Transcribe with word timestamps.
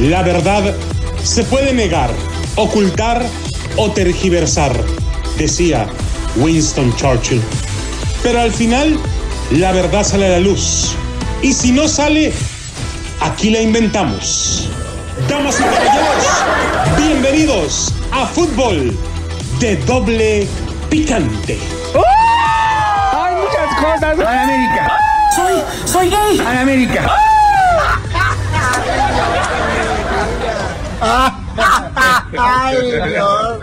La 0.00 0.22
verdad 0.22 0.74
se 1.22 1.42
puede 1.44 1.72
negar, 1.72 2.10
ocultar 2.56 3.24
o 3.76 3.90
tergiversar, 3.90 4.72
decía 5.38 5.86
Winston 6.36 6.94
Churchill. 6.96 7.40
Pero 8.22 8.42
al 8.42 8.52
final, 8.52 8.98
la 9.52 9.72
verdad 9.72 10.04
sale 10.04 10.26
a 10.26 10.30
la 10.30 10.40
luz. 10.40 10.94
Y 11.40 11.54
si 11.54 11.72
no 11.72 11.88
sale, 11.88 12.34
aquí 13.20 13.48
la 13.48 13.62
inventamos. 13.62 14.68
Damas 15.30 15.58
y 15.60 15.62
caballeros, 15.62 16.98
bienvenidos 16.98 17.94
a 18.12 18.26
Fútbol 18.26 18.94
de 19.60 19.76
Doble 19.76 20.46
Picante. 20.90 21.58
Hay 23.14 23.34
muchas 23.34 23.74
cosas. 23.76 24.26
A 24.26 24.42
América. 24.42 24.98
Soy, 25.34 25.54
soy 25.86 26.10
gay. 26.10 26.46
A 26.46 26.60
América. 26.60 27.25
Ay, 31.00 32.76
Dios. 33.10 33.60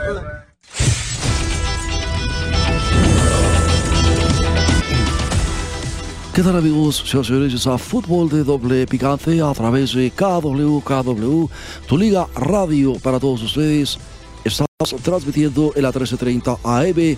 ¿Qué 6.34 6.42
tal 6.42 6.58
amigos? 6.58 7.04
Y 7.06 7.24
señores, 7.24 7.68
a 7.68 7.78
Fútbol 7.78 8.30
de 8.30 8.44
Doble 8.44 8.88
Picante 8.88 9.40
a 9.42 9.54
través 9.54 9.94
de 9.94 10.10
KW, 10.10 10.80
KW, 10.80 11.48
tu 11.88 11.98
liga 11.98 12.28
radio 12.36 12.96
para 12.96 13.20
todos 13.20 13.44
ustedes. 13.44 14.00
Estamos 14.44 14.68
transmitiendo 15.04 15.72
en 15.76 15.84
la 15.84 15.90
1330 15.90 16.58
AM 16.64 17.18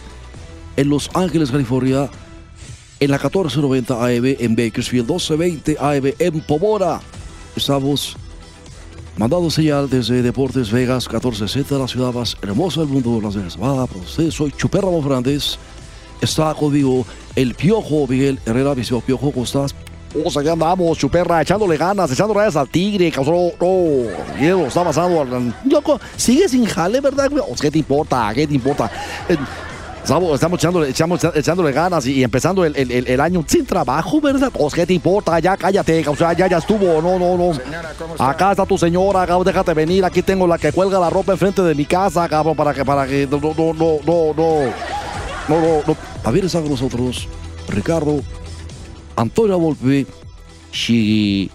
en 0.77 0.89
Los 0.89 1.09
Ángeles, 1.13 1.49
California, 1.49 2.09
en 2.99 3.11
la 3.11 3.17
1490 3.17 4.05
AM 4.05 4.25
en 4.37 4.55
Bakersfield, 4.55 5.07
1220 5.07 5.77
AM 5.79 6.13
en 6.19 6.41
Pomora. 6.41 6.99
Estamos 7.55 8.17
mandando 9.17 9.49
señal 9.49 9.89
desde 9.89 10.21
Deportes 10.21 10.71
Vegas 10.71 11.07
1460, 11.07 11.77
la 11.77 11.87
ciudad 11.87 12.13
más 12.13 12.35
hermosa 12.41 12.81
del 12.81 12.89
mundo, 12.89 13.19
Las 13.21 13.35
Vegas, 13.35 13.57
Nevada. 13.57 13.85
Para 13.87 13.99
ustedes, 14.01 14.33
soy 14.33 14.51
Chuper 14.51 14.81
Ramos 14.83 15.03
Fernández. 15.03 15.57
Está 16.21 16.53
conmigo 16.53 17.05
el 17.35 17.53
Piojo 17.55 18.07
Miguel 18.07 18.39
Herrera, 18.45 18.73
mi 18.75 18.83
señor 18.83 19.03
Piojo, 19.03 19.31
¿cómo 19.31 19.45
estás? 19.45 19.75
O 20.23 20.31
sea, 20.31 20.41
aquí 20.41 20.49
andamos, 20.49 20.97
chuperra, 20.97 21.41
echándole 21.41 21.75
ganas, 21.75 22.09
echando 22.09 22.33
rayas 22.33 22.55
al 22.55 22.69
tigre, 22.69 23.11
cabrón. 23.11 23.51
No, 23.59 24.57
no, 24.57 24.65
está 24.67 24.83
pasando. 24.85 25.21
al- 25.21 25.53
Loco, 25.69 25.99
sigue 26.15 26.47
sin 26.47 26.65
jale, 26.65 27.01
¿verdad? 27.01 27.29
¿Qué 27.59 27.69
te 27.69 27.79
importa? 27.79 28.31
¿Qué 28.33 28.47
te 28.47 28.53
importa? 28.53 28.89
Eh, 29.27 29.35
Estamos, 30.05 30.35
estamos 30.35 30.59
echándole, 30.59 30.89
echamos- 30.91 31.23
echándole 31.35 31.71
ganas 31.71 32.05
y, 32.05 32.13
y 32.13 32.23
empezando 32.23 32.63
el, 32.63 32.75
el- 32.75 33.07
el- 33.07 33.19
año 33.19 33.43
sin 33.47 33.65
trabajo, 33.65 34.21
¿verdad? 34.21 34.51
O 34.59 34.69
sea, 34.69 34.75
¿Qué 34.81 34.85
te 34.85 34.93
importa? 34.93 35.39
Ya 35.39 35.57
cállate, 35.57 36.07
o 36.07 36.15
sea, 36.15 36.31
ya, 36.33 36.47
ya 36.47 36.59
estuvo. 36.59 37.01
No, 37.01 37.17
no, 37.17 37.35
no. 37.35 37.51
Acá 38.23 38.51
está 38.51 38.67
tu 38.67 38.77
señora, 38.77 39.25
cabrón, 39.25 39.45
déjate 39.45 39.73
venir. 39.73 40.05
Aquí 40.05 40.21
tengo 40.21 40.45
la 40.45 40.59
que 40.59 40.71
cuelga 40.71 40.99
la 40.99 41.09
ropa 41.09 41.31
enfrente 41.31 41.63
de 41.63 41.73
mi 41.73 41.85
casa, 41.85 42.29
cabrón, 42.29 42.55
para 42.55 42.71
que, 42.71 42.85
para 42.85 43.07
que. 43.07 43.25
No, 43.25 43.39
no, 43.39 43.53
no, 43.57 43.73
no, 43.73 43.99
no, 44.05 44.33
no. 44.35 44.59
No, 45.47 45.83
no. 45.87 45.97
A 46.23 46.29
ver, 46.31 46.43
nosotros 46.43 47.27
Ricardo 47.67 48.21
Antonio 49.15 49.57
Volpe. 49.57 50.05
Sí, 50.71 51.49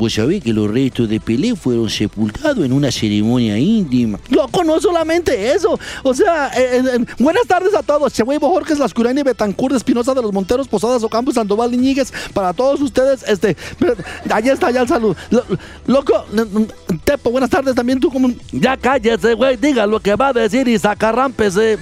vos 0.00 0.14
sabés 0.14 0.42
que 0.42 0.54
los 0.54 0.70
restos 0.70 1.10
de 1.10 1.20
Pelé 1.20 1.54
fueron 1.54 1.90
sepultados 1.90 2.64
en 2.64 2.72
una 2.72 2.90
ceremonia 2.90 3.58
íntima. 3.58 4.18
Loco, 4.30 4.64
no 4.64 4.80
solamente 4.80 5.52
eso. 5.52 5.78
O 6.02 6.14
sea, 6.14 6.48
eh, 6.56 6.78
eh, 6.78 6.82
eh, 7.00 7.04
buenas 7.18 7.46
tardes 7.46 7.74
a 7.74 7.82
todos. 7.82 8.10
Chehuevo 8.14 8.48
Jorge 8.48 8.74
Lascurani, 8.76 9.22
Betancourt, 9.22 9.74
Espinosa 9.76 10.14
de 10.14 10.22
los 10.22 10.32
Monteros, 10.32 10.66
Posadas, 10.68 11.02
Ocampo, 11.02 11.32
Sandoval, 11.32 11.74
Iñiguez. 11.74 12.10
Para 12.32 12.54
todos 12.54 12.80
ustedes, 12.80 13.22
este. 13.28 13.54
Allá 14.30 14.54
está 14.54 14.70
ya 14.70 14.80
el 14.80 14.88
saludo. 14.88 15.16
Lo- 15.28 15.44
loco, 15.86 16.24
Tepo, 17.04 17.30
buenas 17.30 17.50
tardes 17.50 17.74
también 17.74 18.00
tú 18.00 18.10
como. 18.10 18.30
Ya 18.52 18.78
cállese, 18.78 19.34
güey, 19.34 19.58
diga 19.58 19.86
lo 19.86 20.00
que 20.00 20.14
va 20.16 20.28
a 20.28 20.32
decir 20.32 20.66
y 20.66 20.78
sacarrámpese. 20.78 21.78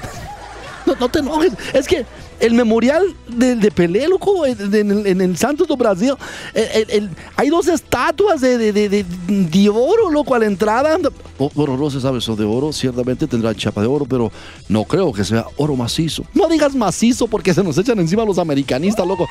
No, 0.87 0.97
no 0.99 1.09
te 1.09 1.21
enojes. 1.21 1.53
Es 1.73 1.87
que 1.87 2.05
el 2.41 2.55
memorial 2.55 3.15
de, 3.29 3.57
de 3.57 3.71
Pelé, 3.71 4.09
loco, 4.09 4.47
en, 4.47 4.75
en- 4.75 5.07
en 5.07 5.21
el 5.21 5.37
Santos 5.37 5.67
do 5.69 5.77
Brasil, 5.77 6.15
el- 6.55 6.69
el- 6.83 6.91
el- 6.91 7.11
hay 7.37 7.49
dos 7.49 7.69
estatuas 7.69 8.41
de, 8.41 8.59
de, 8.59 8.89
de- 8.89 9.69
oro, 9.71 10.11
loco, 10.11 10.35
a 10.35 10.39
la 10.39 10.47
entrada. 10.47 10.97
Oh, 11.39 11.51
bueno, 11.55 11.77
no 11.77 11.91
se 11.91 12.01
sabe 12.01 12.19
eso 12.19 12.35
de 12.37 12.45
oro, 12.45 12.73
ciertamente 12.73 13.27
tendrá 13.27 13.55
chapa 13.55 13.81
de 13.81 13.87
oro, 13.87 14.05
pero 14.07 14.31
no 14.69 14.85
creo 14.85 15.13
que 15.13 15.25
sea 15.25 15.45
oro 15.57 15.77
macizo. 15.77 16.25
No 16.35 16.49
digas 16.49 16.75
macizo 16.75 17.27
porque 17.29 17.55
se 17.55 17.63
nos 17.63 17.77
echan 17.79 17.99
encima 18.01 18.25
los 18.25 18.39
americanistas, 18.39 19.07
loco. 19.07 19.29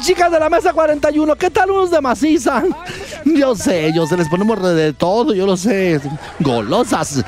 Chicas 0.00 0.30
de 0.30 0.38
la 0.40 0.48
mesa 0.48 0.72
41, 0.72 1.36
¿qué 1.36 1.50
tal 1.50 1.70
unos 1.70 1.90
de 1.90 2.00
maciza? 2.00 2.62
Yo 3.24 3.54
sé, 3.56 3.92
yo 3.94 4.06
sé, 4.06 4.16
les 4.16 4.28
ponemos 4.28 4.62
de, 4.62 4.74
de 4.74 4.92
todo, 4.92 5.34
yo 5.34 5.46
lo 5.46 5.56
sé. 5.56 6.00
Golosas. 6.38 7.22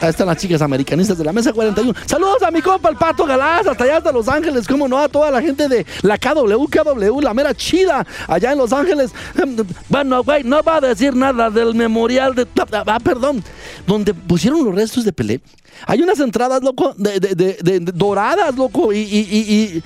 Ahí 0.00 0.08
están 0.10 0.26
las 0.26 0.36
chicas 0.38 0.60
americanistas 0.62 1.16
de 1.18 1.24
la 1.24 1.32
mesa 1.32 1.52
41. 1.52 1.92
Saludos 2.06 2.42
a 2.42 2.50
mi 2.50 2.60
compa 2.62 2.88
el 2.88 2.96
Pato 2.96 3.24
Galás, 3.26 3.66
hasta 3.66 3.84
allá 3.84 3.96
hasta 3.98 4.12
Los 4.12 4.28
Ángeles, 4.34 4.66
cómo 4.66 4.88
no, 4.88 4.98
a 4.98 5.08
toda 5.08 5.30
la 5.30 5.40
gente 5.40 5.68
de 5.68 5.86
la 6.02 6.18
KW, 6.18 6.66
KW, 6.66 7.20
la 7.20 7.34
mera 7.34 7.54
chida, 7.54 8.06
allá 8.26 8.52
en 8.52 8.58
Los 8.58 8.72
Ángeles. 8.72 9.12
Bueno, 9.88 10.22
güey, 10.22 10.42
no 10.44 10.62
va 10.62 10.76
a 10.76 10.80
decir 10.80 11.14
nada 11.14 11.50
del 11.50 11.74
memorial 11.74 12.34
de... 12.34 12.46
Ah, 12.86 13.00
perdón, 13.00 13.42
donde 13.86 14.12
pusieron 14.12 14.64
los 14.64 14.74
restos 14.74 15.04
de 15.04 15.12
Pelé. 15.12 15.40
Hay 15.86 16.02
unas 16.02 16.20
entradas, 16.20 16.62
loco, 16.62 16.94
de, 16.96 17.80
doradas, 17.94 18.54
loco, 18.54 18.92
y, 18.92 19.82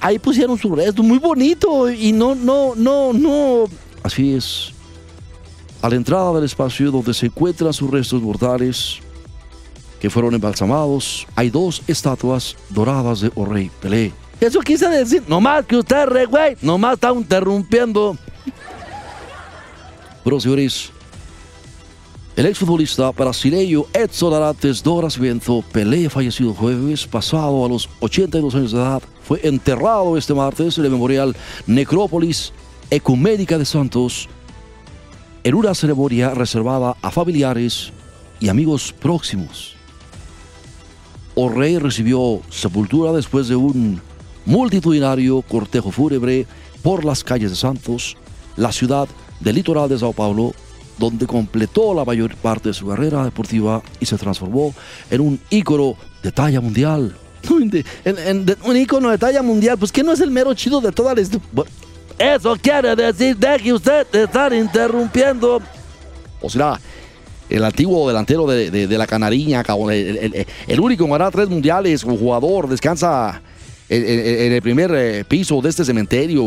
ahí 0.00 0.18
pusieron 0.18 0.58
su 0.58 0.74
resto, 0.74 1.02
muy 1.02 1.18
bonito, 1.18 1.90
y 1.90 2.12
no, 2.12 2.34
no, 2.34 2.74
no, 2.76 3.12
no. 3.12 3.64
Así 4.02 4.34
es. 4.34 4.72
A 5.82 5.88
la 5.88 5.96
entrada 5.96 6.32
del 6.34 6.44
espacio 6.44 6.90
donde 6.90 7.12
se 7.12 7.26
encuentran 7.26 7.72
sus 7.72 7.90
restos 7.90 8.22
mortales, 8.22 9.00
que 10.04 10.10
fueron 10.10 10.34
embalsamados, 10.34 11.26
hay 11.34 11.48
dos 11.48 11.80
estatuas 11.86 12.56
doradas 12.68 13.22
de 13.22 13.32
Orrey 13.36 13.70
Pelé. 13.80 14.12
Eso 14.38 14.60
quise 14.60 14.86
decir, 14.86 15.22
nomás 15.26 15.64
que 15.64 15.78
usted, 15.78 16.04
re, 16.04 16.26
güey, 16.26 16.58
nomás 16.60 16.96
está 16.96 17.10
interrumpiendo. 17.10 18.14
Bueno, 20.22 20.38
señores, 20.40 20.90
el 22.36 22.44
exfutbolista 22.44 23.12
brasileño 23.12 23.86
Edson 23.94 24.34
Arantes 24.34 24.82
do 24.82 25.00
Nascimento 25.00 25.64
Pelé, 25.72 26.10
fallecido 26.10 26.52
jueves 26.52 27.06
pasado 27.06 27.64
a 27.64 27.68
los 27.70 27.88
82 28.00 28.54
años 28.56 28.72
de 28.72 28.80
edad, 28.80 29.02
fue 29.26 29.40
enterrado 29.42 30.18
este 30.18 30.34
martes 30.34 30.76
en 30.76 30.84
el 30.84 30.90
memorial 30.90 31.34
Necrópolis 31.66 32.52
Ecuménica 32.90 33.56
de 33.56 33.64
Santos 33.64 34.28
en 35.44 35.54
una 35.54 35.74
ceremonia 35.74 36.34
reservada 36.34 36.94
a 37.00 37.10
familiares 37.10 37.90
y 38.38 38.50
amigos 38.50 38.92
próximos. 38.92 39.73
Orrey 41.34 41.78
recibió 41.78 42.40
sepultura 42.50 43.12
después 43.12 43.48
de 43.48 43.56
un 43.56 44.00
multitudinario 44.46 45.42
cortejo 45.42 45.90
fúnebre 45.90 46.46
por 46.82 47.04
las 47.04 47.24
calles 47.24 47.50
de 47.50 47.56
Santos, 47.56 48.16
la 48.56 48.70
ciudad 48.72 49.08
del 49.40 49.56
litoral 49.56 49.88
de 49.88 49.98
Sao 49.98 50.12
Paulo, 50.12 50.52
donde 50.98 51.26
completó 51.26 51.92
la 51.92 52.04
mayor 52.04 52.36
parte 52.36 52.68
de 52.68 52.74
su 52.74 52.86
carrera 52.86 53.24
deportiva 53.24 53.82
y 54.00 54.06
se 54.06 54.16
transformó 54.16 54.72
en 55.10 55.20
un 55.20 55.40
ícono 55.50 55.96
de 56.22 56.30
talla 56.32 56.60
mundial. 56.60 57.16
En- 58.04 58.18
en- 58.18 58.46
de- 58.46 58.56
un 58.64 58.76
ícono 58.76 59.10
de 59.10 59.18
talla 59.18 59.42
mundial, 59.42 59.76
pues 59.78 59.90
que 59.92 60.02
no 60.02 60.12
es 60.12 60.20
el 60.20 60.30
mero 60.30 60.54
chido 60.54 60.80
de 60.80 60.92
toda 60.92 61.14
la... 61.14 61.20
hist- 61.20 61.40
Bu- 61.54 61.66
Eso 62.18 62.56
quiere 62.62 62.94
decir, 62.94 63.36
deje 63.36 63.72
usted 63.72 64.06
de 64.12 64.22
estar 64.24 64.52
interrumpiendo. 64.54 65.60
O 66.40 66.48
sea, 66.48 66.78
el 67.50 67.64
antiguo 67.64 68.06
delantero 68.08 68.46
de, 68.46 68.70
de- 68.70 68.86
la 68.98 69.06
Canariña, 69.06 69.62
el, 69.90 70.46
único 70.80 71.04
en 71.04 71.10
ganar 71.10 71.30
tres 71.32 71.48
mundiales, 71.48 72.04
un 72.04 72.16
jugador, 72.18 72.68
descansa 72.68 73.42
en, 73.88 74.52
el 74.54 74.62
primer 74.62 74.90
eh, 74.94 75.24
piso 75.28 75.60
de 75.60 75.68
este 75.68 75.84
cementerio 75.84 76.42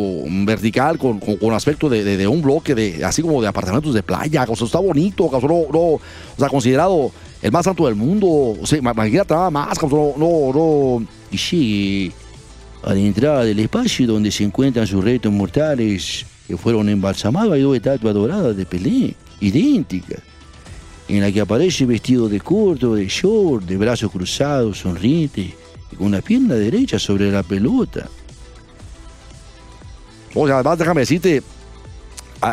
vertical 0.45 0.97
con, 0.97 1.19
con- 1.19 1.37
con 1.37 1.53
aspecto 1.53 1.87
de, 1.87 2.03
de- 2.03 2.27
un 2.27 2.41
bloque, 2.41 2.73
de, 2.73 3.05
así 3.05 3.21
como 3.21 3.41
de 3.41 3.47
apartamentos 3.47 3.93
de 3.93 4.01
playa. 4.03 4.45
O 4.47 4.53
está 4.65 4.79
bonito, 4.79 5.29
no, 5.43 5.53
o 5.53 6.01
sea, 6.37 6.49
considerado 6.49 7.11
el 7.41 7.51
más 7.51 7.67
alto 7.67 7.85
del 7.85 7.95
mundo. 7.95 8.27
O 8.27 8.65
sea, 8.65 8.81
ma- 8.81 8.91
imagínate 8.91 9.33
nada 9.33 9.51
más, 9.51 9.77
no, 9.83 10.13
no. 10.17 11.05
Y 11.31 11.37
sí, 11.37 12.11
a 12.83 12.93
la 12.93 12.99
entrada 12.99 13.43
del 13.45 13.59
espacio 13.59 14.07
donde 14.07 14.31
se 14.31 14.43
encuentran 14.43 14.87
sus 14.87 15.03
restos 15.03 15.31
mortales 15.31 16.25
que 16.47 16.55
fueron 16.57 16.87
embalsamados 16.89 17.51
hay 17.53 17.61
dos 17.61 17.75
estatuas 17.75 18.13
doradas 18.13 18.55
de 18.55 18.65
Pelé, 18.65 19.13
idénticas, 19.41 20.21
en 21.09 21.21
la 21.21 21.31
que 21.31 21.41
aparece 21.41 21.85
vestido 21.85 22.27
de 22.27 22.39
corto, 22.41 22.95
de 22.95 23.07
short, 23.07 23.63
de 23.65 23.77
brazos 23.77 24.11
cruzados, 24.11 24.79
sonriente, 24.79 25.55
y 25.91 25.95
con 25.95 26.11
la 26.11 26.21
pierna 26.21 26.55
derecha 26.55 26.99
sobre 26.99 27.31
la 27.31 27.43
pelota. 27.43 28.07
O 30.35 30.45
sea, 30.45 30.55
además 30.55 30.77
déjame 30.77 31.01
decirte, 31.01 31.41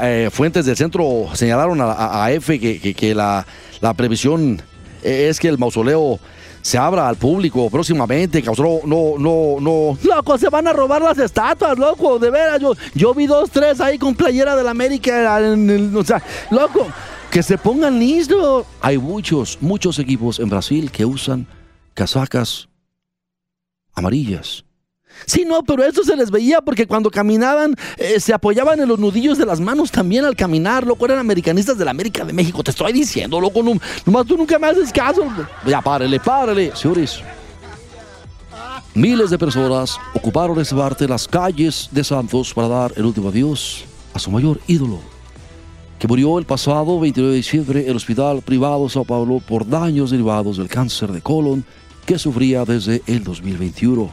eh, 0.03 0.29
fuentes 0.33 0.65
del 0.67 0.77
centro 0.77 1.27
señalaron 1.35 1.81
a, 1.81 2.25
a- 2.25 2.33
F 2.33 2.59
que, 2.59 3.15
la, 3.15 3.45
la 3.81 3.93
previsión 3.95 4.62
es 5.03 5.39
que 5.39 5.49
el 5.49 5.59
mausoleo 5.59 6.19
se 6.62 6.79
abra 6.79 7.06
al 7.09 7.17
público 7.17 7.69
próximamente, 7.69 8.43
causó 8.43 8.81
no, 8.87 9.19
no, 9.19 9.56
no. 9.61 9.99
Loco, 10.03 10.39
se 10.39 10.49
van 10.49 10.67
a 10.67 10.73
robar 10.73 11.03
las 11.03 11.19
estatuas, 11.19 11.77
loco, 11.77 12.19
de 12.19 12.31
veras. 12.31 12.59
Yo, 12.59 12.73
yo 12.95 13.12
vi 13.12 13.27
dos, 13.27 13.51
tres 13.51 13.83
ahí 13.83 13.99
con 13.99 14.15
playera 14.15 14.56
del 14.56 14.69
América. 14.69 15.39
o 15.95 16.05
sea, 16.05 16.23
loco, 16.51 16.87
que 17.35 17.43
se 17.43 17.59
pongan 17.59 17.99
listos. 17.99 18.65
Hay 18.81 18.97
muchos, 18.97 19.59
muchos 19.61 19.99
equipos 19.99 20.39
en 20.39 20.49
Brasil 20.49 20.89
que 20.93 21.05
usan 21.05 21.49
casacas 21.93 22.69
amarillas. 23.93 24.65
Sí, 25.27 25.45
no, 25.45 25.65
pero 25.65 25.83
eso 25.83 26.05
se 26.05 26.15
les 26.15 26.31
veía 26.31 26.61
porque 26.61 26.87
cuando 26.87 27.11
caminaban 27.11 27.75
eh, 27.97 28.21
se 28.21 28.33
apoyaban 28.33 28.79
en 28.79 28.89
los 28.89 29.01
nudillos 29.01 29.37
de 29.37 29.47
las 29.47 29.59
manos 29.59 29.91
también 29.91 30.25
al 30.25 30.37
caminar, 30.37 30.87
loco. 30.87 31.07
Eran 31.07 31.19
americanistas 31.19 31.77
de 31.77 31.85
la 31.85 31.91
América 31.91 32.25
de 32.25 32.33
México. 32.33 32.63
Te 32.63 32.71
estoy 32.71 32.93
diciendo, 32.93 33.41
loco. 33.41 33.65
No, 33.65 33.73
nomás 34.07 34.27
tú 34.27 34.37
nunca 34.37 34.57
me 34.61 34.69
haces 34.69 34.93
caso. 34.93 35.27
Ya, 35.67 35.83
párele, 35.83 36.21
párele, 36.21 36.71
señores. 36.77 37.21
Miles 38.95 39.31
de 39.31 39.39
personas 39.39 39.99
ocuparon 40.15 40.61
esta 40.61 40.77
parte 40.77 41.09
las 41.09 41.27
calles 41.27 41.89
de 41.91 42.05
Santos 42.05 42.55
para 42.55 42.69
dar 42.69 42.93
el 42.95 43.05
último 43.05 43.31
adiós 43.31 43.87
a 44.13 44.21
su 44.21 44.31
mayor 44.31 44.61
ídolo, 44.69 45.01
que 46.05 46.09
murió 46.09 46.39
el 46.39 46.45
pasado 46.45 47.01
29 47.01 47.31
de 47.31 47.37
diciembre 47.39 47.81
en 47.85 47.89
el 47.89 47.97
Hospital 47.97 48.43
Privado 48.43 48.91
Sao 48.91 49.06
Paulo 49.06 49.41
por 49.41 49.67
daños 49.67 50.11
derivados 50.11 50.59
del 50.59 50.69
cáncer 50.69 51.11
de 51.11 51.23
colon 51.23 51.65
que 52.05 52.19
sufría 52.19 52.67
desde 52.67 53.01
el 53.06 53.25
2021. 53.25 54.11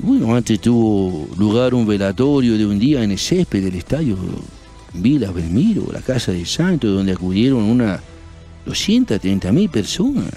Bueno, 0.00 0.34
antes 0.34 0.60
tuvo 0.60 1.28
lugar 1.36 1.74
un 1.74 1.86
velatorio 1.86 2.58
de 2.58 2.66
un 2.66 2.76
día 2.76 3.04
en 3.04 3.12
el 3.12 3.18
césped 3.20 3.62
del 3.62 3.76
estadio 3.76 4.18
Vila 4.94 5.30
Belmiro, 5.30 5.92
la 5.92 6.00
casa 6.00 6.32
de 6.32 6.44
Santos, 6.44 6.92
donde 6.92 7.12
acudieron 7.12 7.62
unas 7.62 8.00
230 8.66 9.52
mil 9.52 9.70
personas, 9.70 10.32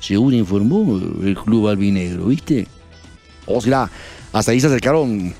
según 0.00 0.32
informó 0.32 0.98
el 1.22 1.36
club 1.36 1.68
albinegro, 1.68 2.28
¿viste? 2.28 2.66
O 3.44 3.60
sea, 3.60 3.90
hasta 4.32 4.52
ahí 4.52 4.60
se 4.60 4.68
acercaron 4.68 5.34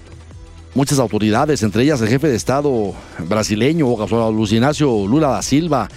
muchas 0.76 0.98
autoridades, 0.98 1.62
entre 1.62 1.82
ellas 1.82 2.02
el 2.02 2.08
jefe 2.08 2.28
de 2.28 2.36
Estado 2.36 2.94
brasileño, 3.26 3.96
Luis 4.30 4.52
Ignacio 4.52 5.06
Lula 5.06 5.28
da 5.28 5.42
Silva, 5.42 5.88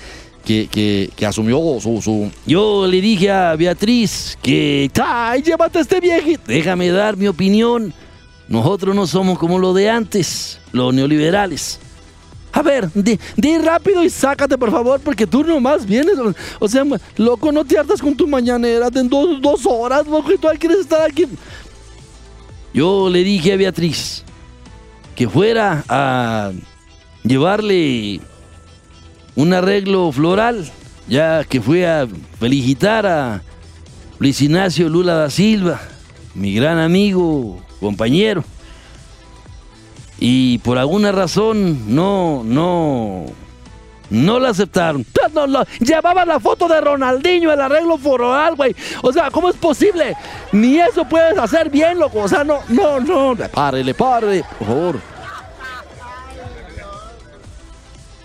que, 0.45 1.11
asumió 1.27 1.59
su, 1.81 2.31
Yo 2.47 2.87
le 2.87 3.01
dije 3.01 3.29
a 3.29 3.55
Beatriz 3.55 4.37
que... 4.41 4.89
¡Ay, 5.03 5.43
llévate 5.43 5.79
a 5.79 5.81
este 5.81 5.99
viejito! 5.99 6.43
Déjame 6.47 6.89
dar 6.89 7.17
mi 7.17 7.27
opinión. 7.27 7.93
Nosotros 8.47 8.95
no 8.95 9.05
somos 9.05 9.37
como 9.37 9.59
los 9.59 9.75
de 9.75 9.89
antes, 9.89 10.59
los 10.71 10.93
neoliberales. 10.93 11.79
A 12.51 12.63
ver, 12.63 12.89
di, 12.95 13.19
rápido 13.59 14.03
y 14.03 14.09
sácate, 14.09 14.57
por 14.57 14.71
favor, 14.71 14.99
porque 15.01 15.27
tú 15.27 15.43
nomás 15.43 15.85
vienes. 15.85 16.15
O 16.57 16.67
sea, 16.67 16.83
loco, 17.17 17.51
no 17.51 17.63
te 17.63 17.77
hartas 17.77 18.01
con 18.01 18.15
tu 18.15 18.27
mañanera 18.27 18.87
en 18.95 19.07
dos, 19.07 19.39
dos 19.39 19.65
horas, 19.67 20.07
loco, 20.07 20.31
y 20.31 20.37
tú 20.37 20.47
quieres 20.57 20.79
estar 20.79 21.01
aquí. 21.01 21.27
Yo 22.73 23.09
le 23.09 23.23
dije 23.23 23.53
a 23.53 23.57
Beatriz 23.57 24.23
que 25.19 25.27
fuera 25.27 25.83
a 25.89 26.53
llevarle 27.25 28.21
un 29.35 29.51
arreglo 29.51 30.09
floral, 30.13 30.71
ya 31.09 31.43
que 31.43 31.59
fui 31.59 31.83
a 31.83 32.07
felicitar 32.39 33.05
a 33.05 33.41
Luis 34.17 34.41
Ignacio 34.41 34.87
Lula 34.87 35.15
da 35.15 35.29
Silva, 35.29 35.81
mi 36.35 36.53
gran 36.53 36.77
amigo, 36.77 37.61
compañero. 37.81 38.45
Y 40.21 40.59
por 40.59 40.77
alguna 40.77 41.11
razón 41.11 41.93
no, 41.93 42.41
no, 42.45 43.25
no 44.09 44.39
la 44.39 44.49
aceptaron. 44.49 45.05
No, 45.29 45.63
llevaba 45.79 46.25
la 46.25 46.39
foto 46.39 46.67
de 46.67 46.81
Ronaldinho, 46.81 47.51
el 47.53 47.61
arreglo 47.61 47.99
floral, 47.99 48.55
güey. 48.55 48.75
O 49.03 49.13
sea, 49.13 49.29
¿cómo 49.29 49.49
es 49.49 49.55
posible? 49.55 50.15
Ni 50.51 50.79
eso 50.79 51.05
puedes 51.05 51.37
hacer 51.37 51.69
bien, 51.69 51.99
loco. 51.99 52.21
O 52.21 52.27
sea, 52.27 52.43
no, 52.43 52.61
no, 52.67 52.99
no. 52.99 53.35
Párele, 53.53 53.93
párele, 53.93 54.43
por 54.57 54.67
favor. 54.67 54.99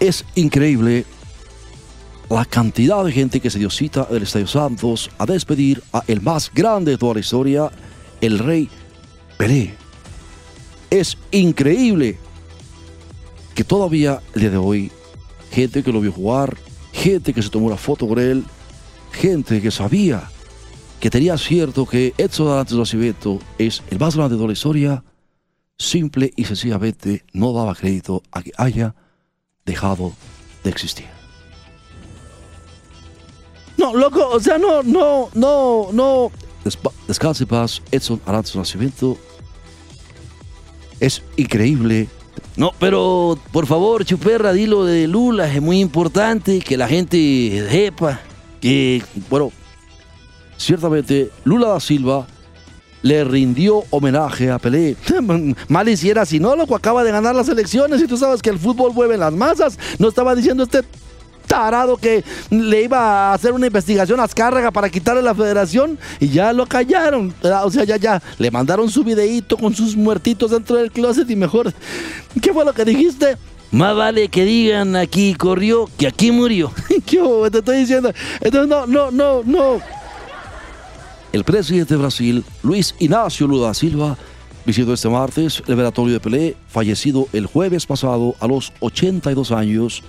Es 0.01 0.25
increíble 0.35 1.05
la 2.31 2.45
cantidad 2.45 3.05
de 3.05 3.13
gente 3.13 3.41
que 3.41 3.51
se 3.51 3.59
dio 3.59 3.71
cita 3.71 4.05
del 4.11 4.23
Estadio 4.23 4.47
Santos 4.47 5.11
a 5.19 5.27
despedir 5.27 5.83
a 5.93 6.03
el 6.07 6.21
más 6.21 6.51
grande 6.53 6.93
de 6.93 6.99
toda 6.99 7.15
la 7.15 7.21
historia, 7.21 7.71
el 8.21 8.39
rey 8.39 8.69
Pelé. 9.37 9.75
Es 10.91 11.19
increíble 11.31 12.19
que 13.55 13.65
todavía 13.65 14.21
el 14.35 14.41
día 14.41 14.51
de 14.51 14.57
hoy, 14.57 14.93
gente 15.55 15.85
que 15.85 15.93
lo 15.93 16.01
vio 16.01 16.11
jugar, 16.11 16.57
gente 16.93 17.33
que 17.33 17.41
se 17.41 17.49
tomó 17.49 17.67
una 17.67 17.77
foto 17.77 18.09
con 18.09 18.19
él, 18.19 18.45
gente 19.13 19.63
que 19.63 19.71
sabía 19.71 20.29
que 20.99 21.11
tenía 21.11 21.37
cierto 21.37 21.87
que 21.87 22.15
Edson 22.17 22.49
Arantes 22.49 22.77
Nacimiento 22.77 23.39
es 23.59 23.83
el 23.91 23.99
más 23.99 24.17
grande 24.17 24.37
de 24.37 24.47
la 24.47 24.53
historia, 24.53 25.05
simple 25.79 26.33
y 26.35 26.45
sencillamente 26.45 27.25
no 27.33 27.53
daba 27.53 27.75
crédito 27.75 28.23
a 28.33 28.43
que 28.43 28.53
haya 28.57 28.95
dejado 29.67 30.13
de 30.65 30.71
existir. 30.71 31.07
No, 33.77 33.95
loco, 33.95 34.29
o 34.29 34.41
sea, 34.41 34.57
no, 34.57 34.83
no, 34.83 35.29
no, 35.35 35.89
no. 35.93 36.33
Descanse 37.07 37.45
paz, 37.45 37.83
Edson 37.93 38.21
Arantes 38.25 38.57
Nacimiento. 38.57 39.19
Es 41.01 41.23
increíble. 41.37 42.09
No, 42.57 42.73
pero 42.79 43.39
por 43.53 43.67
favor, 43.67 44.05
Chuperra, 44.05 44.53
dilo 44.53 44.85
de 44.85 45.09
Lula, 45.09 45.53
es 45.53 45.61
muy 45.61 45.81
importante 45.81 46.61
que 46.61 46.77
la 46.77 46.87
gente 46.87 47.67
sepa 47.69 48.21
que, 48.61 49.03
bueno, 49.29 49.51
ciertamente 50.57 51.31
Lula 51.45 51.69
da 51.69 51.81
Silva 51.81 52.27
le 53.03 53.25
rindió 53.25 53.83
homenaje 53.91 54.51
a 54.51 54.59
Pelé. 54.59 54.97
Mal 55.69 55.89
hiciera 55.89 56.25
si 56.25 56.39
no, 56.39 56.55
loco, 56.55 56.77
acaba 56.77 57.03
de 57.05 57.11
ganar 57.11 57.35
las 57.35 57.49
elecciones 57.49 58.01
y 58.01 58.07
tú 58.07 58.17
sabes 58.17 58.41
que 58.41 58.51
el 58.51 58.59
fútbol 58.59 58.95
mueve 58.95 59.19
las 59.19 59.33
masas. 59.33 59.79
No 59.99 60.09
estaba 60.09 60.35
diciendo 60.35 60.63
este 60.63 60.83
tarado 61.55 61.97
que 61.97 62.25
le 62.51 62.83
iba 62.83 63.31
a 63.31 63.35
hacer 63.35 63.53
una 63.53 63.67
investigación 63.67 64.21
a 64.21 64.25
Azcárraga 64.25 64.71
para 64.71 64.89
quitarle 64.91 65.23
la 65.23 65.35
federación 65.35 65.99
y 66.21 66.29
ya 66.29 66.53
lo 66.53 66.67
callaron. 66.67 67.35
O 67.63 67.71
sea, 67.71 67.85
ya, 67.85 67.97
ya, 67.97 68.23
le 68.39 68.51
mandaron 68.51 68.91
su 68.91 69.05
videíto 69.05 69.57
con 69.57 69.75
sus 69.75 69.97
muertitos 69.97 70.51
dentro 70.51 70.77
del 70.77 70.91
closet 70.91 71.29
y 71.31 71.37
mejor. 71.37 71.73
¿Qué 72.41 72.53
fue 72.53 72.65
lo 72.65 72.73
que 72.73 72.85
dijiste? 72.85 73.37
Más 73.71 73.97
vale 73.97 74.29
que 74.29 74.45
digan 74.45 74.95
aquí 74.95 75.35
corrió 75.35 75.89
que 75.97 76.07
aquí 76.07 76.31
murió. 76.31 76.73
¿Qué 77.07 77.21
te 77.51 77.59
estoy 77.59 77.79
diciendo? 77.79 78.13
Entonces, 78.41 78.69
no, 78.69 78.87
no, 78.87 79.11
no, 79.11 79.43
no 79.45 79.81
el 81.35 81.43
presidente 81.43 81.95
de 81.95 82.01
Brasil, 82.01 82.45
Luis 82.63 82.95
Ignacio 83.01 83.49
Lula 83.49 83.75
Silva, 83.75 84.17
visitó 84.65 84.93
este 84.95 85.09
martes 85.09 85.65
el 85.67 85.75
velatorio 85.75 86.13
de 86.13 86.21
Pelé, 86.21 86.57
fallecido 86.69 87.27
el 87.33 87.47
jueves 87.47 87.87
pasado 87.87 88.37
a 88.39 88.47
los 88.47 88.73
82 88.79 89.51
años, 89.51 90.05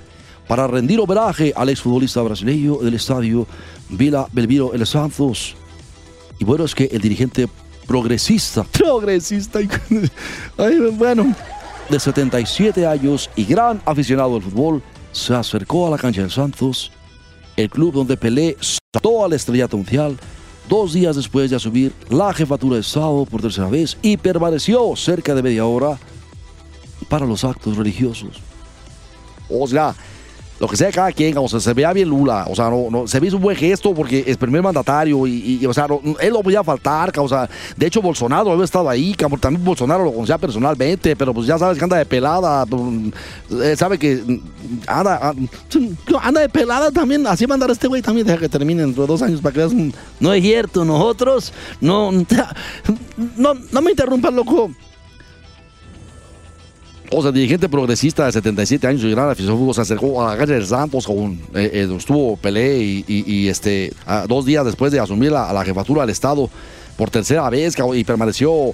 para 0.48 0.68
rendir 0.68 1.00
homenaje 1.00 1.54
al 1.56 1.70
exfutbolista 1.70 2.22
brasileño 2.22 2.78
del 2.78 2.94
estadio 2.94 3.48
Vila 3.90 4.28
Belmiro 4.32 4.74
El 4.74 4.86
Santos. 4.86 5.56
Y 6.40 6.46
bueno, 6.46 6.66
es 6.66 6.76
que 6.76 6.86
el 6.86 7.02
dirigente 7.02 7.48
progresista, 7.88 8.64
progresista, 8.72 9.60
bueno, 10.94 11.36
de 11.90 12.00
77 12.00 12.86
años 12.86 13.30
y 13.36 13.46
gran 13.46 13.82
aficionado 13.86 14.36
al 14.36 14.42
fútbol, 14.42 14.84
se 15.12 15.34
acercó 15.34 15.88
a 15.88 15.92
la 15.92 15.98
cancha 15.98 16.22
del 16.22 16.32
Santos, 16.32 16.92
el 17.56 17.70
club 17.70 17.94
donde 17.94 18.18
Pelé 18.18 18.58
saltó 18.60 19.24
al 19.24 19.34
estrellato 19.34 19.78
mundial 19.78 20.18
dos 20.68 20.94
días 20.94 21.16
después 21.16 21.50
de 21.50 21.56
asumir 21.56 21.94
la 22.10 22.34
jefatura 22.34 22.76
de 22.76 22.82
Estado 22.82 23.26
por 23.26 23.42
tercera 23.42 23.70
vez 23.70 23.98
y 24.02 24.18
permaneció 24.18 24.96
cerca 24.96 25.34
de 25.36 25.44
media 25.44 25.66
hora 25.66 25.98
para 27.08 27.26
los 27.26 27.44
actos 27.44 27.78
religiosos. 27.78 28.42
O 29.50 29.68
sea, 29.68 29.96
lo 30.60 30.68
que 30.68 30.78
sea 30.78 30.92
cada 30.92 31.12
quien, 31.12 31.38
o 31.38 31.48
sea, 31.48 31.60
se 31.60 31.74
vea 31.74 31.92
bien 31.92 32.10
Lula, 32.10 32.46
o 32.50 32.56
sea, 32.56 32.70
no, 32.70 32.88
no, 32.90 33.08
se 33.08 33.20
ve 33.20 33.34
un 33.34 33.42
buen 33.42 33.58
gesto 33.58 33.94
porque 33.94 34.24
es 34.26 34.38
primer 34.38 34.62
mandatario 34.62 35.28
y, 35.28 35.66
o 35.66 35.74
sea, 35.74 35.88
él 36.20 36.34
no 36.34 36.42
podía 36.42 36.64
faltar, 36.64 37.12
o 37.18 37.28
sea, 37.28 37.50
de 37.76 37.86
hecho 37.86 38.02
Bolsonaro 38.02 38.52
había 38.52 38.64
estado 38.64 38.90
ahí, 38.90 39.14
también 39.40 39.64
Bolsonaro 39.64 40.04
lo 40.04 40.14
conocía 40.14 40.38
personalmente, 40.38 41.16
pero 41.16 41.34
pues 41.34 41.48
ya 41.48 41.58
sabes 41.58 41.78
que 41.78 41.84
anda 41.84 41.98
de 41.98 42.06
pelada, 42.06 42.66
pues, 42.66 42.82
eh, 43.62 43.76
sabe 43.76 43.98
que 44.00 44.42
anda, 44.88 45.20
ah, 45.22 45.34
anda 46.22 46.42
de 46.42 46.50
pelada 46.50 46.92
también, 46.92 47.28
así 47.28 47.46
mandar 47.48 47.70
a 47.70 47.74
este 47.74 47.88
güey 47.88 48.02
también, 48.02 48.26
deja 48.26 48.40
que 48.40 48.50
termine 48.50 48.84
dentro 48.84 49.04
de 49.04 49.08
dos 49.08 49.22
años 49.22 49.42
para 49.42 49.54
que 49.54 49.60
veas 49.60 49.74
No 50.20 50.34
es 50.34 50.42
cierto, 50.42 50.86
nosotros, 50.86 51.52
no, 51.82 52.12
no, 53.38 53.54
no 53.72 53.82
me 53.82 53.92
interrumpas, 53.92 54.34
loco. 54.34 54.72
O 57.12 57.22
sea, 57.22 57.32
dirigente 57.32 57.70
progresista 57.70 58.26
de 58.26 58.32
77 58.32 58.88
años 58.88 59.04
y 59.04 59.12
gran 59.12 59.30
aficionado 59.30 59.74
se 59.74 59.82
acercó 59.82 60.26
a 60.26 60.32
la 60.32 60.38
calle 60.38 60.54
del 60.54 60.66
Santos, 60.66 61.06
con, 61.06 61.34
eh, 61.54 61.70
eh, 61.74 61.96
estuvo 61.98 62.36
Pelé 62.38 63.04
y, 63.08 63.48
este, 63.48 63.94
dos 64.28 64.46
días 64.46 64.66
después 64.66 64.92
de 64.92 65.00
asumir 65.00 65.32
la, 65.32 65.52
la, 65.54 65.64
jefatura 65.64 66.02
del 66.02 66.10
Estado 66.10 66.50
por 66.98 67.10
tercera 67.10 67.50
vez 67.50 67.76
y 67.94 68.04
permaneció 68.04 68.74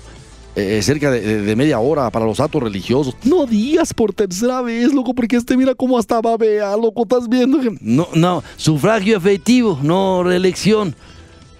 eh, 0.53 0.81
cerca 0.83 1.09
de, 1.09 1.55
media 1.55 1.79
hora 1.79 2.09
para 2.09 2.25
los 2.25 2.39
actos 2.41 2.61
religiosos. 2.61 3.15
No 3.23 3.45
digas 3.45 3.93
por 3.93 4.13
tercera 4.13 4.61
vez, 4.61 4.93
loco, 4.93 5.13
porque 5.13 5.37
este 5.37 5.55
mira 5.55 5.73
cómo 5.75 5.97
hasta 5.97 6.19
babea, 6.19 6.75
loco, 6.75 7.03
estás 7.03 7.29
viendo. 7.29 7.57
No, 7.79 8.09
no, 8.13 8.43
sufragio 8.57 9.15
efectivo, 9.15 9.79
no 9.81 10.23
reelección. 10.23 10.93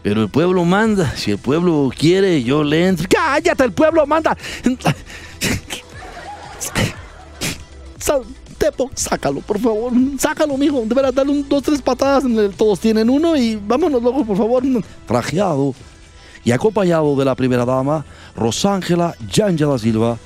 Pero 0.04 0.24
el 0.24 0.30
pueblo 0.30 0.66
manda, 0.66 1.16
si 1.16 1.32
el 1.32 1.38
pueblo 1.38 1.90
quiere, 1.98 2.44
yo 2.44 2.63
le 2.63 2.88
entro. 2.88 3.08
¡Cállate, 3.10 3.63
el 3.63 3.72
pueblo 3.72 4.06
manda! 4.06 4.36
Tepo, 8.58 8.91
sácalo, 8.94 9.41
por 9.41 9.60
favor. 9.60 9.91
Sácalo, 10.20 10.56
mijo. 10.56 10.84
Deberás 10.86 11.15
darle 11.15 11.32
un, 11.32 11.50
dos, 11.50 11.63
tres 11.63 11.82
patadas. 11.82 12.25
El, 12.25 12.53
todos 12.56 12.80
tienen 12.80 13.10
uno 13.10 13.36
y 13.36 13.56
vámonos, 13.56 14.03
loco, 14.03 14.24
por 14.24 14.38
favor. 14.38 14.63
Trajeado 15.08 15.74
y 16.44 16.51
acompañado 16.51 17.15
de 17.15 17.25
la 17.25 17.36
primera 17.36 17.65
dama, 17.65 18.06
Rosángela 18.36 19.15
Yanja 19.32 19.65
da 19.65 19.80
Silva, 19.80 20.18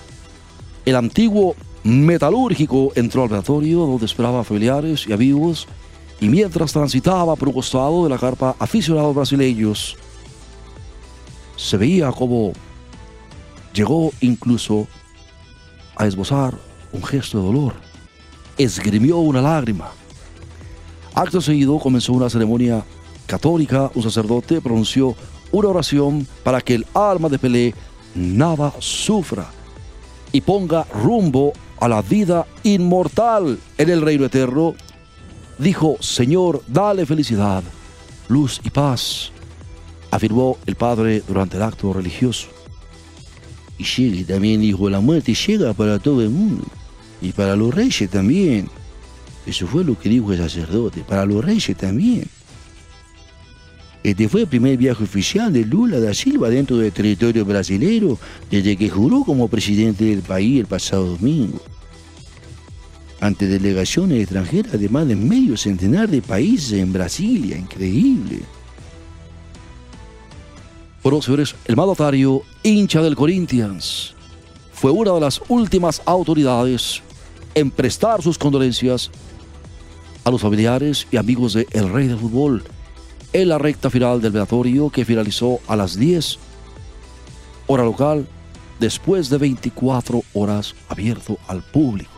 el 0.86 0.96
antiguo 0.96 1.56
metalúrgico 1.84 2.92
entró 2.96 3.24
al 3.24 3.30
velatorio 3.30 3.80
donde 3.80 4.06
esperaba 4.06 4.44
familiares 4.44 5.06
y 5.08 5.14
amigos 5.14 5.68
y 6.20 6.28
mientras 6.28 6.74
transitaba 6.74 7.36
por 7.36 7.50
un 7.50 7.54
costado 7.54 8.04
de 8.04 8.10
la 8.10 8.18
carpa 8.18 8.56
aficionados 8.60 9.16
brasileños, 9.16 9.98
se 11.56 11.78
veía 11.78 12.12
como 12.12 12.54
llegó 13.74 14.12
incluso 14.22 14.88
a 15.96 16.06
esbozar 16.06 16.56
un 16.92 17.04
gesto 17.04 17.40
de 17.40 17.46
dolor. 17.46 17.74
Esgrimió 18.58 19.18
una 19.18 19.42
lágrima. 19.42 19.92
Acto 21.14 21.42
seguido 21.42 21.80
comenzó 21.80 22.14
una 22.14 22.30
ceremonia 22.30 22.84
católica. 23.26 23.92
Un 23.96 24.04
sacerdote 24.04 24.62
pronunció 24.62 25.16
una 25.52 25.70
oración 25.70 26.28
para 26.44 26.62
que 26.62 26.76
el 26.76 26.86
alma 26.94 27.30
de 27.30 27.40
Pelé 27.40 27.74
nada 28.14 28.74
sufra 28.80 29.50
y 30.32 30.42
ponga 30.42 30.86
rumbo 30.94 31.54
a 31.80 31.88
la 31.88 32.02
vida 32.02 32.46
inmortal 32.64 33.60
en 33.78 33.90
el 33.90 34.02
reino 34.02 34.26
eterno. 34.26 34.76
Dijo, 35.58 35.98
Señor, 36.02 36.62
dale 36.68 37.06
felicidad, 37.06 37.64
luz 38.28 38.60
y 38.64 38.70
paz, 38.70 39.32
afirmó 40.12 40.58
el 40.66 40.76
padre 40.76 41.24
durante 41.26 41.58
el 41.58 41.64
acto 41.64 41.94
religioso. 41.94 42.55
Y 43.78 43.84
llegue 43.84 44.24
también, 44.24 44.62
dijo, 44.62 44.90
la 44.90 45.00
muerte 45.00 45.34
llega 45.34 45.74
para 45.74 46.00
todo 46.00 46.22
el 46.22 46.30
mundo. 46.30 46.64
Y 47.22 47.32
para 47.32 47.56
los 47.56 47.74
reyes 47.74 48.10
también. 48.10 48.70
Eso 49.46 49.68
fue 49.68 49.84
lo 49.84 50.00
que 50.00 50.10
dijo 50.10 50.32
el 50.32 50.40
sacerdote. 50.40 51.02
Para 51.02 51.26
los 51.26 51.44
reyes 51.44 51.76
también. 51.78 52.26
Este 54.06 54.30
fue 54.30 54.42
el 54.42 54.48
primer 54.48 54.78
viaje 54.78 55.04
oficial 55.04 55.52
de 55.52 55.66
Lula 55.66 56.00
da 56.00 56.14
Silva 56.14 56.52
dentro 56.52 56.78
del 56.78 56.92
territorio 56.92 57.44
brasileño 57.44 58.20
desde 58.52 58.78
que 58.78 58.88
juró 58.88 59.24
como 59.24 59.48
presidente 59.48 60.06
del 60.06 60.22
país 60.22 60.60
el 60.60 60.68
pasado 60.68 61.18
domingo. 61.18 61.60
Ante 63.20 63.48
delegaciones 63.48 64.22
extranjeras 64.22 64.80
de 64.80 64.90
más 64.90 65.08
de 65.08 65.16
medio 65.16 65.58
centenar 65.58 66.08
de 66.08 66.22
países 66.22 66.74
en 66.74 66.94
Brasilia, 66.94 67.58
increíble. 67.58 68.42
Bueno, 71.06 71.22
señores, 71.22 71.54
el 71.66 71.76
mandatario, 71.76 72.42
hincha 72.64 73.00
del 73.04 73.16
Corinthians, 73.16 74.16
fue 74.74 74.90
una 74.90 75.14
de 75.14 75.20
las 75.20 75.40
últimas 75.50 76.02
autoridades 76.04 77.04
en 77.54 77.70
prestar 77.70 78.24
sus 78.24 78.40
condolencias 78.40 79.12
a 80.24 80.32
los 80.32 80.42
familiares 80.42 81.06
y 81.12 81.18
amigos 81.18 81.54
de 81.54 81.68
Rey 81.72 82.08
del 82.08 82.18
Fútbol 82.18 82.64
en 83.34 83.50
la 83.50 83.60
recta 83.60 83.92
final 83.92 84.20
del 84.20 84.32
velatorio 84.32 84.90
que 84.90 85.06
finalizó 85.06 85.60
a 85.68 85.76
las 85.76 85.96
10 85.96 86.40
hora 87.68 87.84
local 87.84 88.28
después 88.80 89.30
de 89.30 89.38
24 89.38 90.24
horas 90.34 90.74
abierto 90.90 91.38
al 91.48 91.62
público. 91.62 92.10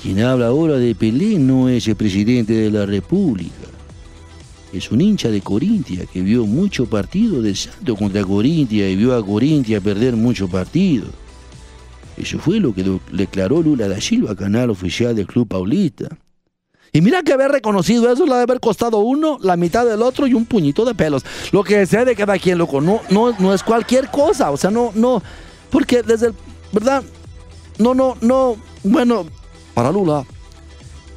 Quien 0.00 0.20
habla 0.22 0.46
ahora 0.46 0.74
de 0.74 0.94
Pelé 0.94 1.40
no 1.40 1.68
es 1.68 1.88
el 1.88 1.96
presidente 1.96 2.52
de 2.52 2.70
la 2.70 2.86
República. 2.86 3.79
Es 4.72 4.90
un 4.92 5.00
hincha 5.00 5.28
de 5.30 5.40
Corintia 5.40 6.06
que 6.06 6.22
vio 6.22 6.46
mucho 6.46 6.86
partido 6.86 7.42
de 7.42 7.54
Santo 7.54 7.96
contra 7.96 8.22
Corintia 8.22 8.88
y 8.88 8.96
vio 8.96 9.16
a 9.16 9.24
Corintia 9.24 9.80
perder 9.80 10.14
mucho 10.14 10.48
partido. 10.48 11.06
Eso 12.16 12.38
fue 12.38 12.60
lo 12.60 12.74
que 12.74 12.84
declaró 13.10 13.62
Lula 13.62 13.88
da 13.88 14.00
Silva, 14.00 14.36
canal 14.36 14.70
oficial 14.70 15.16
del 15.16 15.26
Club 15.26 15.48
Paulista. 15.48 16.08
Y 16.92 17.00
mira 17.00 17.22
que 17.22 17.32
haber 17.32 17.50
reconocido 17.50 18.10
eso 18.12 18.24
le 18.24 18.32
debe 18.32 18.42
haber 18.42 18.60
costado 18.60 18.98
uno, 18.98 19.38
la 19.42 19.56
mitad 19.56 19.86
del 19.86 20.02
otro 20.02 20.26
y 20.26 20.34
un 20.34 20.44
puñito 20.44 20.84
de 20.84 20.94
pelos. 20.94 21.24
Lo 21.52 21.62
que 21.62 21.86
sea 21.86 22.04
de 22.04 22.16
cada 22.16 22.38
quien, 22.38 22.58
loco, 22.58 22.80
no, 22.80 23.00
no, 23.10 23.32
no 23.38 23.54
es 23.54 23.62
cualquier 23.62 24.10
cosa. 24.10 24.50
O 24.50 24.56
sea, 24.56 24.70
no, 24.70 24.90
no. 24.94 25.22
Porque 25.70 26.02
desde 26.02 26.28
el. 26.28 26.34
¿Verdad? 26.72 27.02
No, 27.78 27.94
no, 27.94 28.16
no. 28.20 28.56
Bueno, 28.82 29.26
para 29.74 29.92
Lula, 29.92 30.24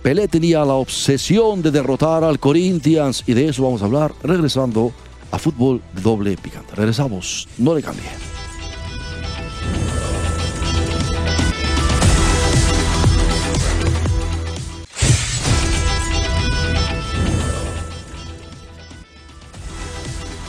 Pelé 0.03 0.27
tenía 0.27 0.65
la 0.65 0.73
obsesión 0.73 1.61
de 1.61 1.71
derrotar 1.71 2.25
al 2.25 2.37
Corinthians 2.37 3.23
y 3.25 3.33
de 3.33 3.47
eso 3.47 3.63
vamos 3.63 3.81
a 3.81 3.85
hablar 3.85 4.13
regresando 4.21 4.91
a 5.31 5.39
fútbol 5.39 5.81
doble 6.03 6.35
picante. 6.35 6.75
Regresamos, 6.75 7.47
no 7.57 7.73
le 7.73 7.81
cambie. 7.81 8.03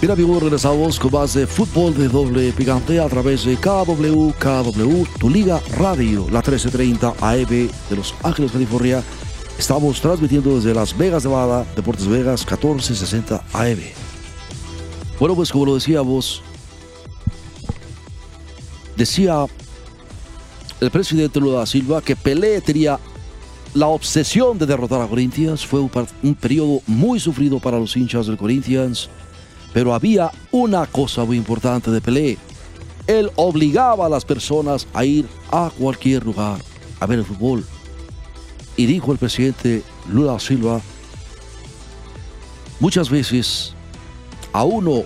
Bien 0.01 0.13
amigos, 0.13 0.43
regresamos 0.43 0.99
con 0.99 1.13
más 1.13 1.33
de 1.33 1.47
fútbol 1.47 1.95
de 1.95 2.09
doble 2.09 2.53
picante 2.53 2.99
a 2.99 3.09
través 3.09 3.45
de 3.45 3.57
KW, 3.57 4.33
KW, 4.33 5.05
tu 5.21 5.31
liga 5.31 5.63
radio, 5.79 6.27
la 6.31 6.41
1330 6.41 7.15
AM 7.21 7.49
de 7.49 7.97
Los 7.97 8.17
Ángeles, 8.25 8.51
California. 8.51 9.01
Estamos 9.59 10.01
transmitiendo 10.01 10.57
desde 10.57 10.75
Las 10.75 10.97
Vegas, 10.97 11.25
Nevada, 11.25 11.65
Deportes 11.77 12.09
Vegas, 12.09 12.41
1460 12.41 13.45
AM. 13.53 13.79
Bueno, 15.21 15.37
pues 15.37 15.53
como 15.53 15.67
lo 15.67 15.75
decíamos, 15.75 16.43
decía 18.97 19.47
el 20.81 20.91
presidente 20.91 21.39
Lula 21.39 21.65
Silva 21.67 22.03
que 22.03 22.17
Pelé 22.17 22.61
tenía 22.61 22.99
la 23.75 23.87
obsesión 23.87 24.59
de 24.59 24.67
derrotar 24.67 25.01
a 25.01 25.07
Corinthians. 25.07 25.65
Fue 25.65 25.79
un, 25.79 25.91
un 26.23 26.35
periodo 26.35 26.81
muy 26.89 27.21
sufrido 27.21 27.61
para 27.61 27.79
los 27.79 27.97
hinchas 27.97 28.27
del 28.27 28.37
Corinthians. 28.37 29.09
Pero 29.73 29.95
había 29.95 30.33
una 30.51 30.87
cosa 30.87 31.25
muy 31.25 31.37
importante 31.37 31.93
de 31.93 32.01
Pelé. 32.01 32.39
Él 33.07 33.31
obligaba 33.37 34.07
a 34.07 34.09
las 34.09 34.25
personas 34.25 34.87
a 34.93 35.05
ir 35.05 35.27
a 35.51 35.71
cualquier 35.79 36.25
lugar 36.25 36.61
a 36.99 37.07
ver 37.07 37.21
el 37.21 37.25
fútbol. 37.25 37.65
Y 38.77 38.87
dijo 38.87 39.13
el 39.13 39.19
presidente 39.19 39.83
Lula 40.09 40.39
Silva, 40.41 40.81
muchas 42.81 43.09
veces 43.09 43.75
a 44.53 44.65
uno 44.65 45.05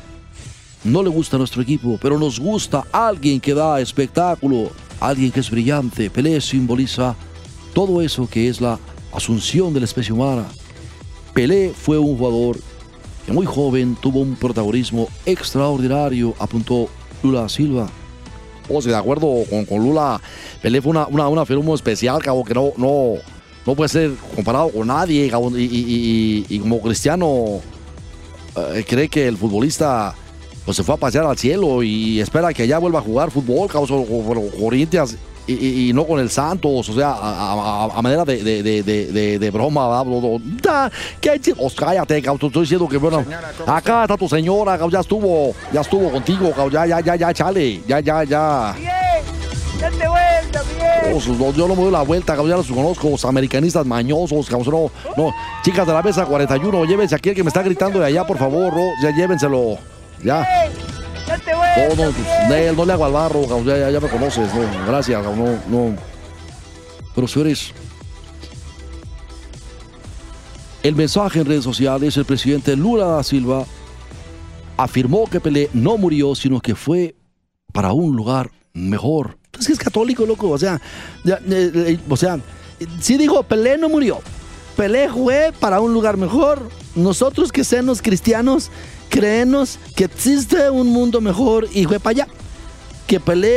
no 0.85 1.03
le 1.03 1.09
gusta 1.09 1.39
nuestro 1.39 1.63
equipo, 1.63 1.99
pero 2.01 2.19
nos 2.19 2.39
gusta 2.39 2.87
alguien 2.93 3.41
que 3.41 3.55
da 3.55 3.81
espectáculo, 3.81 4.71
alguien 5.01 5.31
que 5.31 5.41
es 5.41 5.51
brillante. 5.51 6.09
Pelé 6.11 6.41
simboliza 6.41 7.15
todo 7.75 8.01
eso 8.01 8.29
que 8.29 8.49
es 8.49 8.61
la 8.61 8.79
asunción 9.13 9.75
de 9.75 9.81
la 9.81 9.87
especie 9.87 10.13
humana. 10.13 10.47
Pelé 11.35 11.73
fue 11.75 11.99
un 11.99 12.17
jugador 12.17 12.59
que 13.27 13.33
muy 13.33 13.47
joven 13.47 13.97
tuvo 14.01 14.21
un 14.21 14.35
protagonismo 14.37 15.09
extraordinario, 15.27 16.35
apuntó 16.39 16.89
Lula 17.23 17.49
Silva. 17.49 17.89
Oh, 18.71 18.83
sí, 18.83 18.89
de 18.89 18.97
acuerdo 18.97 19.45
con, 19.49 19.65
con 19.65 19.79
Lula, 19.79 20.21
Pelé 20.63 20.81
fue 20.83 20.91
una, 20.91 21.07
una, 21.07 21.29
una 21.29 21.75
especial, 21.75 22.23
cabo, 22.23 22.45
que 22.45 22.55
no, 22.55 22.73
no 23.69 23.75
puede 23.75 23.91
ser 23.91 24.13
comparado 24.35 24.71
con 24.71 24.87
nadie, 24.87 25.27
y, 25.27 25.31
y, 25.31 25.67
y, 25.67 26.47
y, 26.49 26.59
como 26.59 26.81
cristiano 26.81 27.61
eh, 28.57 28.83
cree 28.89 29.11
que 29.11 29.29
el 29.29 29.37
futbolista 29.37 30.15
pues, 30.65 30.75
se 30.75 30.83
fue 30.83 30.95
a 30.95 30.99
pasear 30.99 31.27
al 31.27 31.37
cielo 31.37 31.83
y 31.83 32.19
espera 32.19 32.55
que 32.55 32.63
allá 32.63 32.79
vuelva 32.79 33.01
a 33.01 33.03
jugar 33.03 33.31
fútbol, 33.31 33.69
con 33.69 34.49
Corinthians 34.59 35.19
y, 35.47 35.93
no 35.93 36.07
con 36.07 36.19
el 36.19 36.31
Santos, 36.31 36.89
o 36.89 36.95
sea, 36.95 37.11
a, 37.11 37.53
a, 37.53 37.99
a 37.99 38.01
manera 38.01 38.25
de, 38.25 38.43
de, 38.43 39.39
de, 39.39 39.51
broma, 39.51 40.03
¿qué 41.21 41.55
os 41.59 41.75
cállate, 41.75 42.19
estoy 42.19 42.51
diciendo 42.63 42.89
que 42.89 42.97
bueno, 42.97 43.23
acá 43.67 44.05
está 44.05 44.17
tu 44.17 44.31
señora, 44.31 44.79
ya 44.91 45.01
estuvo, 45.01 45.55
ya 45.75 45.83
estuvo 45.83 46.11
contigo, 46.11 46.55
ya, 46.71 46.87
ya, 46.87 47.01
ya, 47.01 47.17
ya, 47.17 47.35
chale, 47.35 47.83
ya, 47.87 48.01
ya, 48.01 48.25
ya. 48.25 48.98
Date 49.79 50.09
vuelta, 50.09 50.63
bien. 50.63 51.41
Oh, 51.41 51.53
yo 51.53 51.69
no 51.69 51.77
me 51.77 51.83
doy 51.83 51.93
la 51.93 52.03
vuelta, 52.03 52.35
cabrón, 52.35 52.51
ya 52.51 52.57
los 52.57 52.67
conozco, 52.67 53.11
los 53.11 53.25
americanistas 53.25 53.87
mañosos, 53.87 54.49
cabrón, 54.49 54.91
no, 55.17 55.25
no, 55.25 55.35
chicas 55.63 55.87
de 55.87 55.93
la 55.93 56.03
mesa 56.03 56.27
41, 56.27 56.85
llévense 56.85 57.15
aquí 57.15 57.29
el 57.29 57.35
que 57.35 57.45
me 57.45 57.49
está 57.49 57.63
gritando 57.63 58.01
de 58.01 58.07
allá, 58.07 58.27
por 58.27 58.39
favor, 58.39 58.75
no, 58.75 58.83
ya 59.03 59.15
llévenselo, 59.15 59.79
ya. 60.25 60.47
Date 61.27 61.53
No, 61.53 61.59
vuelta, 61.59 62.05
no, 62.05 62.13
bien. 62.13 62.49
Nel, 62.49 62.77
no 62.77 62.85
le 62.85 62.93
hago 62.93 63.05
al 63.05 63.13
barro, 63.13 63.43
cabrón, 63.43 63.65
ya, 63.65 63.79
ya, 63.79 63.91
ya 63.91 64.01
me 64.01 64.09
conoces, 64.09 64.53
no, 64.53 64.87
gracias, 64.87 65.23
cabrón, 65.23 65.61
no, 65.69 65.89
no. 65.91 65.97
Pero 67.15 67.29
señores, 67.29 67.73
el 70.83 70.95
mensaje 70.95 71.41
en 71.41 71.47
redes 71.47 71.65
sociales, 71.65 72.17
el 72.17 72.25
presidente 72.25 72.77
Lula 72.77 73.07
da 73.07 73.23
Silva 73.23 73.65
afirmó 74.77 75.27
que 75.27 75.41
Pelé 75.41 75.69
no 75.73 75.99
murió, 75.99 76.35
sino 76.35 76.61
que 76.61 76.75
fue 76.75 77.17
para 77.73 77.93
un 77.93 78.17
lugar 78.17 78.51
mejor. 78.73 79.39
Es 79.59 79.67
que 79.67 79.73
es 79.73 79.79
católico, 79.79 80.25
loco, 80.25 80.51
o 80.51 80.59
sea, 80.59 80.81
eh, 81.25 81.39
eh, 81.51 81.99
o 82.09 82.17
sea, 82.17 82.39
sí 83.01 83.17
dijo, 83.17 83.43
Pelé 83.43 83.79
no 83.79 83.89
murió. 83.89 84.21
Pelé 84.77 85.09
fue 85.09 85.53
para 85.59 85.81
un 85.81 85.93
lugar 85.93 86.17
mejor. 86.17 86.69
Nosotros 86.95 87.51
que 87.51 87.65
seamos 87.65 88.01
cristianos, 88.01 88.71
creemos 89.09 89.79
que 89.97 90.05
existe 90.05 90.71
un 90.71 90.89
mundo 90.89 91.21
mejor 91.21 91.69
y 91.73 91.85
fue 91.85 91.99
para 91.99 92.23
allá. 92.23 92.29
Que 93.09 93.19
Pelé 93.19 93.49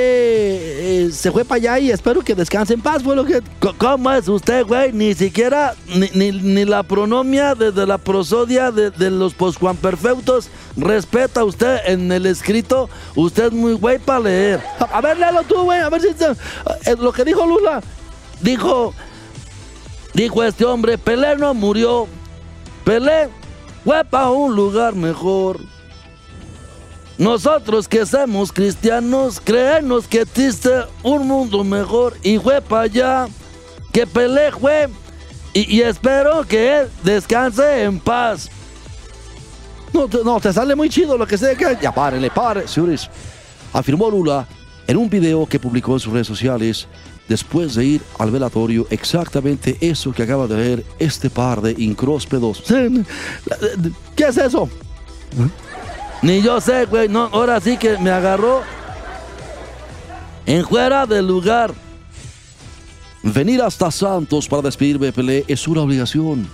eh, 1.07 1.11
se 1.11 1.29
fue 1.29 1.43
para 1.43 1.57
allá 1.57 1.79
y 1.79 1.91
espero 1.91 2.21
que 2.21 2.33
descanse 2.33 2.73
en 2.73 2.81
paz. 2.81 3.03
Fue 3.03 3.17
lo 3.17 3.25
que. 3.25 3.41
¿Cómo 3.77 4.09
es 4.09 4.27
usted, 4.29 4.65
güey? 4.65 4.93
Ni 4.93 5.13
siquiera, 5.13 5.75
ni, 5.93 6.31
ni, 6.31 6.63
la 6.63 6.83
pronomia 6.83 7.53
de, 7.53 7.73
de 7.73 7.85
la 7.85 7.97
prosodia 7.97 8.71
de, 8.71 9.11
los 9.11 9.33
poscuamperfectos 9.33 10.49
respeta 10.77 11.43
usted 11.43 11.79
en 11.85 12.09
el 12.13 12.25
escrito. 12.27 12.89
Usted 13.13 13.47
es 13.47 13.51
muy 13.51 13.73
güey 13.73 13.99
para 13.99 14.21
leer. 14.21 14.61
A, 14.79 14.85
a 14.85 15.01
ver, 15.01 15.19
léelo 15.19 15.43
tú, 15.43 15.63
güey. 15.63 15.81
A 15.81 15.89
ver 15.89 16.01
si. 16.01 16.07
eh, 16.07 16.95
lo 16.97 17.11
que 17.11 17.25
dijo 17.25 17.45
Lula. 17.45 17.81
Dijo, 18.39 18.93
dijo 20.13 20.43
este 20.45 20.63
hombre, 20.63 20.97
Pelé 20.97 21.35
no 21.35 21.53
murió. 21.53 22.07
Pelé 22.85 23.27
fue 23.83 24.01
para 24.05 24.29
un 24.29 24.55
lugar 24.55 24.95
mejor. 24.95 25.59
Nosotros 27.21 27.87
que 27.87 28.03
somos 28.03 28.51
cristianos, 28.51 29.39
creemos 29.43 30.07
que 30.07 30.21
existe 30.21 30.71
un 31.03 31.27
mundo 31.27 31.63
mejor 31.63 32.17
y 32.23 32.39
fue 32.39 32.59
para 32.61 32.81
allá. 32.81 33.27
Que 33.93 34.07
Pelé 34.07 34.51
fue 34.51 34.89
y, 35.53 35.77
y 35.77 35.81
espero 35.83 36.41
que 36.47 36.79
él 36.79 36.87
descanse 37.03 37.83
en 37.83 37.99
paz. 37.99 38.49
No, 39.93 40.07
te- 40.07 40.23
no, 40.23 40.39
te 40.39 40.51
sale 40.51 40.75
muy 40.75 40.89
chido 40.89 41.15
lo 41.15 41.27
que 41.27 41.37
sé 41.37 41.55
que. 41.55 41.77
Ya 41.79 41.93
párenle, 41.93 42.31
pare, 42.31 42.67
señores. 42.67 43.07
Afirmó 43.71 44.09
Lula 44.09 44.47
en 44.87 44.97
un 44.97 45.07
video 45.07 45.45
que 45.45 45.59
publicó 45.59 45.93
en 45.93 45.99
sus 45.99 46.11
redes 46.13 46.25
sociales 46.25 46.87
después 47.29 47.75
de 47.75 47.85
ir 47.85 48.01
al 48.17 48.31
velatorio 48.31 48.87
exactamente 48.89 49.77
eso 49.79 50.11
que 50.11 50.23
acaba 50.23 50.47
de 50.47 50.55
ver 50.55 50.85
este 50.97 51.29
par 51.29 51.61
de 51.61 51.75
incróspedos. 51.77 52.63
¿Qué 54.15 54.23
es 54.23 54.37
eso? 54.37 54.67
Ni 56.21 56.41
yo 56.41 56.61
sé, 56.61 56.85
güey, 56.85 57.09
no, 57.09 57.29
ahora 57.31 57.59
sí 57.59 57.77
que 57.77 57.97
me 57.97 58.11
agarró 58.11 58.61
en 60.45 60.63
fuera 60.65 61.07
del 61.07 61.27
lugar. 61.27 61.73
Venir 63.23 63.61
hasta 63.61 63.89
Santos 63.89 64.47
para 64.47 64.61
despedirme 64.61 65.07
de 65.07 65.13
Pelé 65.13 65.45
es 65.47 65.67
una 65.67 65.81
obligación, 65.81 66.47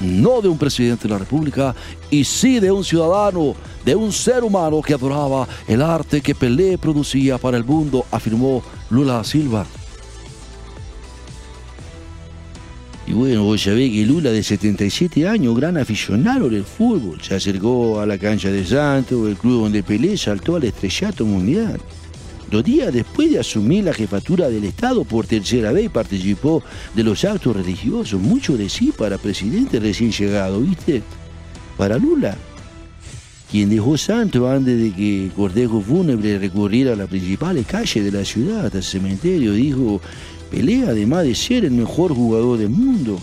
no 0.00 0.40
de 0.40 0.48
un 0.48 0.58
presidente 0.58 1.08
de 1.08 1.14
la 1.14 1.18
República, 1.18 1.74
y 2.08 2.24
sí 2.24 2.60
de 2.60 2.70
un 2.70 2.84
ciudadano, 2.84 3.54
de 3.84 3.96
un 3.96 4.12
ser 4.12 4.44
humano 4.44 4.80
que 4.80 4.94
adoraba 4.94 5.46
el 5.66 5.82
arte 5.82 6.20
que 6.20 6.34
Pelé 6.34 6.78
producía 6.78 7.36
para 7.38 7.56
el 7.56 7.64
mundo, 7.64 8.06
afirmó 8.12 8.62
Lula 8.90 9.24
Silva. 9.24 9.66
Y 13.10 13.12
bueno, 13.12 13.42
vos 13.42 13.60
sabés 13.60 13.90
que 13.90 14.06
Lula, 14.06 14.30
de 14.30 14.40
77 14.40 15.26
años, 15.26 15.56
gran 15.56 15.76
aficionado 15.76 16.48
del 16.48 16.62
fútbol, 16.62 17.20
se 17.20 17.34
acercó 17.34 17.98
a 17.98 18.06
la 18.06 18.16
cancha 18.16 18.52
de 18.52 18.64
Santos, 18.64 19.28
el 19.28 19.34
club 19.34 19.62
donde 19.62 19.82
Pelé 19.82 20.16
saltó 20.16 20.54
al 20.54 20.62
estrellato 20.62 21.26
mundial. 21.26 21.80
Dos 22.52 22.62
días 22.62 22.92
después 22.92 23.32
de 23.32 23.40
asumir 23.40 23.82
la 23.82 23.94
jefatura 23.94 24.48
del 24.48 24.62
Estado 24.62 25.02
por 25.02 25.26
tercera 25.26 25.72
vez, 25.72 25.90
participó 25.90 26.62
de 26.94 27.02
los 27.02 27.24
actos 27.24 27.56
religiosos, 27.56 28.20
mucho 28.20 28.56
de 28.56 28.68
sí 28.68 28.92
para 28.96 29.18
presidente 29.18 29.80
recién 29.80 30.12
llegado, 30.12 30.60
¿viste? 30.60 31.02
Para 31.76 31.98
Lula, 31.98 32.36
quien 33.50 33.70
dejó 33.70 33.98
Santos 33.98 34.48
antes 34.48 34.80
de 34.80 34.92
que 34.92 35.32
cortejo 35.34 35.80
fúnebre 35.80 36.38
recorriera 36.38 36.94
las 36.94 37.08
principales 37.08 37.66
calles 37.66 38.04
de 38.04 38.12
la 38.12 38.24
ciudad 38.24 38.66
hasta 38.66 38.78
el 38.78 38.84
cementerio, 38.84 39.52
dijo, 39.52 40.00
Pelé, 40.50 40.84
además 40.86 41.24
de 41.24 41.34
ser 41.34 41.64
el 41.64 41.72
mejor 41.72 42.14
jugador 42.14 42.58
del 42.58 42.70
mundo, 42.70 43.18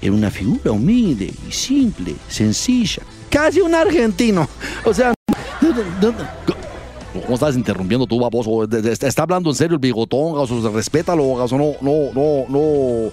era 0.00 0.12
una 0.12 0.30
figura 0.30 0.72
humilde 0.72 1.32
y 1.48 1.52
simple, 1.52 2.14
sencilla, 2.28 3.02
casi 3.30 3.60
un 3.60 3.74
argentino. 3.74 4.48
O 4.84 4.94
sea, 4.94 5.14
¿Cómo 7.22 7.34
estás 7.34 7.56
interrumpiendo 7.56 8.06
tú, 8.06 8.20
baboso? 8.20 8.64
¿Está 8.64 9.22
hablando 9.22 9.50
en 9.50 9.56
serio 9.56 9.74
el 9.74 9.80
bigotón? 9.80 10.34
Gaso? 10.34 10.70
Respétalo, 10.70 11.34
Gaso. 11.34 11.58
No, 11.58 11.72
no, 11.80 12.12
no, 12.14 12.46
no. 12.48 13.10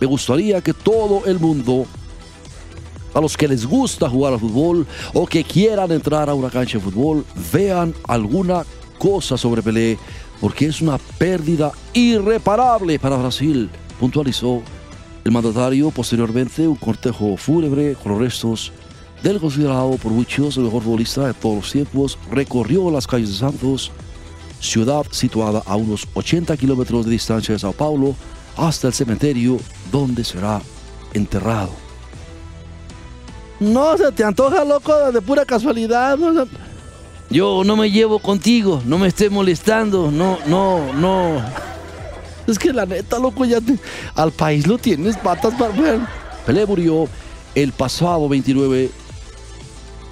Me 0.00 0.06
gustaría 0.06 0.60
que 0.60 0.72
todo 0.74 1.24
el 1.26 1.38
mundo, 1.38 1.86
a 3.14 3.20
los 3.20 3.36
que 3.36 3.48
les 3.48 3.66
gusta 3.66 4.08
jugar 4.08 4.34
al 4.34 4.40
fútbol 4.40 4.86
o 5.14 5.26
que 5.26 5.42
quieran 5.42 5.90
entrar 5.90 6.28
a 6.28 6.34
una 6.34 6.50
cancha 6.50 6.78
de 6.78 6.84
fútbol, 6.84 7.24
vean 7.52 7.94
alguna 8.06 8.64
cosa 8.98 9.36
sobre 9.36 9.62
Pelé, 9.62 9.98
porque 10.40 10.66
es 10.66 10.80
una 10.80 10.98
pérdida 10.98 11.72
irreparable 11.92 12.98
para 12.98 13.16
Brasil, 13.16 13.70
puntualizó 13.98 14.62
el 15.24 15.32
mandatario. 15.32 15.90
Posteriormente, 15.90 16.66
un 16.66 16.76
cortejo 16.76 17.36
fúnebre 17.36 17.94
con 17.94 18.12
los 18.12 18.20
restos 18.20 18.72
del 19.22 19.40
considerado 19.40 19.96
por 19.96 20.12
muchos 20.12 20.56
el 20.56 20.64
mejor 20.64 20.82
futbolista 20.82 21.26
de 21.26 21.34
todos 21.34 21.56
los 21.56 21.72
tiempos, 21.72 22.18
recorrió 22.30 22.90
las 22.90 23.06
calles 23.06 23.30
de 23.30 23.34
Santos, 23.34 23.90
ciudad 24.60 25.04
situada 25.10 25.62
a 25.66 25.76
unos 25.76 26.06
80 26.14 26.56
kilómetros 26.56 27.04
de 27.04 27.12
distancia 27.12 27.52
de 27.54 27.58
Sao 27.58 27.72
Paulo, 27.72 28.14
hasta 28.56 28.88
el 28.88 28.94
cementerio 28.94 29.58
donde 29.90 30.24
será 30.24 30.60
enterrado. 31.14 31.70
no 33.60 33.96
se 33.96 34.12
te 34.12 34.22
antoja, 34.22 34.64
loco, 34.64 35.12
de 35.12 35.20
pura 35.20 35.44
casualidad. 35.44 36.16
¿no? 36.16 36.46
Yo 37.30 37.62
no 37.64 37.76
me 37.76 37.90
llevo 37.90 38.18
contigo, 38.20 38.82
no 38.86 38.98
me 38.98 39.08
estés 39.08 39.30
molestando, 39.30 40.10
no, 40.10 40.38
no, 40.46 40.92
no. 40.94 41.42
Es 42.46 42.58
que 42.58 42.72
la 42.72 42.86
neta, 42.86 43.18
loco, 43.18 43.44
ya 43.44 43.60
te- 43.60 43.78
al 44.14 44.32
país 44.32 44.66
lo 44.66 44.78
tienes 44.78 45.16
patas 45.18 45.52
para... 45.54 45.74
Bueno, 45.74 46.06
Pelé 46.46 46.64
murió 46.64 47.06
el 47.54 47.72
pasado 47.72 48.26
29 48.30 48.90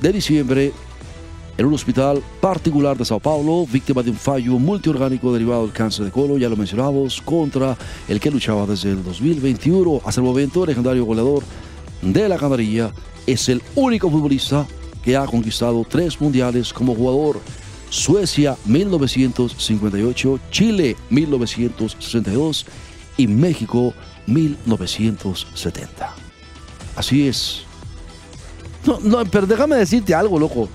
de 0.03 0.13
diciembre 0.13 0.73
en 1.57 1.65
un 1.65 1.73
hospital 1.73 2.23
particular 2.39 2.99
de 2.99 3.07
Sao 3.07 3.19
Paulo, 3.19 3.67
víctima 3.67 4.03
de 4.03 4.11
un 4.11 4.17
fallo 4.19 4.59
multiorgánico 4.59 5.33
derivado 5.33 5.63
del 5.63 5.73
cáncer 5.73 6.05
de 6.05 6.11
colon, 6.11 6.39
ya 6.39 6.51
lo 6.51 6.57
mencionamos, 6.57 7.23
contra 7.23 7.79
el 8.09 8.21
que 8.21 8.31
luchaba 8.31 8.67
desde 8.67 8.91
el 8.91 9.03
2021. 9.03 10.03
Hasta 10.05 10.21
el 10.21 10.27
momento, 10.27 10.65
el 10.65 10.69
legendario 10.69 11.07
goleador 11.07 11.43
de 12.03 12.29
la 12.29 12.37
canarilla 12.37 12.91
es 13.27 13.49
el 13.49 13.63
único 13.75 14.11
futbolista 14.11 14.67
que 15.07 15.17
ha 15.17 15.25
conquistado 15.25 15.87
tres 15.89 16.21
mundiales 16.21 16.73
como 16.73 16.93
jugador. 16.93 17.41
Suecia 17.91 18.57
1958, 18.65 20.41
Chile 20.51 20.97
1962 21.11 22.67
y 23.17 23.29
México 23.29 23.95
1970. 24.27 26.13
Así 26.97 27.29
es. 27.29 27.63
no, 28.85 29.25
pero 29.27 29.47
déjame 29.47 29.77
decirte 29.77 30.13
algo, 30.13 30.41
loco. 30.41 30.69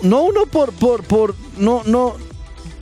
No 0.00 0.22
uno 0.22 0.46
por, 0.46 0.72
por, 0.72 1.04
por, 1.04 1.34
no, 1.58 1.82
no... 1.84 2.14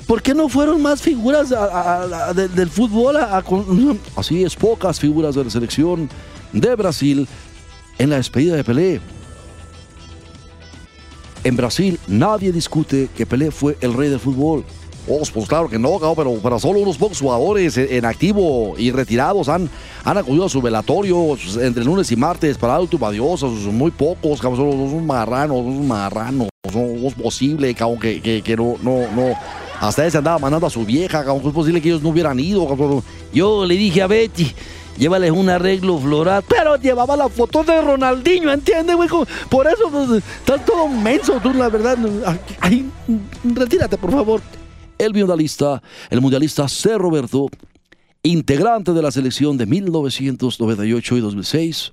¿Por 0.07 0.23
qué 0.23 0.33
no 0.35 0.49
fueron 0.49 0.81
más 0.83 1.01
figuras 1.03 1.51
a- 1.53 1.65
a- 1.65 2.29
a- 2.29 2.35
de- 2.35 2.49
del 2.49 2.69
fútbol 2.71 3.17
Así 4.17 4.45
es, 4.45 4.55
pocas 4.55 5.01
figuras 5.01 5.35
de 5.35 5.43
la 5.45 5.51
selección 5.51 6.09
de 6.53 6.75
Brasil 6.77 7.27
en 7.99 8.11
la 8.11 8.17
despedida 8.17 8.55
de 8.57 8.63
Pelé. 8.65 9.01
En 11.45 11.57
Brasil 11.57 11.99
nadie 12.07 12.53
discute 12.53 13.09
que 13.17 13.27
Pelé 13.27 13.51
fue 13.51 13.77
el 13.81 13.95
rey 13.95 14.09
del 14.09 14.21
fútbol. 14.21 14.65
Oh, 15.09 15.21
pues 15.35 15.49
claro 15.49 15.69
que 15.69 15.81
no, 15.81 15.99
pero, 16.17 16.39
pero 16.41 16.61
solo 16.61 16.79
unos 16.79 16.97
pocos 16.97 17.21
jugadores 17.21 17.77
en, 17.77 18.05
activo 18.05 18.75
y 18.79 18.93
retirados 18.93 19.49
han, 19.49 19.69
han 20.05 20.17
acudido 20.17 20.45
a 20.45 20.49
su 20.49 20.63
velatorio 20.63 21.37
entre 21.61 21.85
lunes 21.85 22.13
y 22.13 22.17
martes 22.17 22.57
para 22.57 22.75
dar 22.75 22.83
última 22.83 23.09
adiós. 23.09 23.43
Muy 23.43 23.91
pocos, 23.91 24.41
cabrón, 24.41 24.71
son 24.71 24.81
unos 24.81 25.03
marranos, 25.03 25.59
unos 25.59 25.85
marranos. 25.85 26.49
No 26.73 27.09
es 27.09 27.15
posible, 27.15 27.75
cabrón, 27.75 27.99
que, 27.99 28.23
que, 28.23 28.43
que 28.43 28.57
no, 28.57 28.77
no, 28.81 29.11
no. 29.13 29.35
Hasta 29.81 30.05
él 30.05 30.13
se 30.13 30.19
andaba 30.19 30.39
mandando 30.39 30.69
a 30.69 30.71
su 30.71 30.85
vieja, 30.85 31.25
cabrón. 31.25 31.43
Es 31.45 31.53
posible 31.53 31.83
que 31.83 31.89
ellos 31.89 32.03
no 32.03 32.11
hubieran 32.11 32.39
ido, 32.39 32.69
cabrón. 32.69 33.03
Yo 33.35 33.67
le 33.67 33.75
dije 33.75 34.03
a 34.03 34.07
Betty, 34.07 34.55
llévales 34.97 35.31
un 35.31 35.49
arreglo 35.49 35.99
floral. 35.99 36.45
Pero 36.49 36.77
llevaba 36.77 37.17
la 37.17 37.29
foto 37.29 37.63
de 37.63 37.81
Ronaldinho, 37.81 38.53
¿entiendes, 38.53 38.97
güey? 38.97 39.09
Por 39.49 39.67
eso 39.67 39.91
pues, 39.91 40.23
estás 40.23 40.65
todo 40.65 40.89
menso, 40.89 41.41
tú, 41.43 41.53
la 41.55 41.69
verdad. 41.69 41.99
Ay, 42.61 42.91
retírate, 43.45 43.97
por 43.97 44.11
favor. 44.11 44.41
el 44.99 45.13
mundialista, 45.13 45.83
el 46.11 46.21
mundialista 46.21 46.69
C. 46.69 46.97
Roberto, 46.97 47.49
integrante 48.23 48.93
de 48.93 49.03
la 49.03 49.11
selección 49.11 49.57
de 49.57 49.67
1998 49.67 51.17
y 51.17 51.21
2006, 51.21 51.93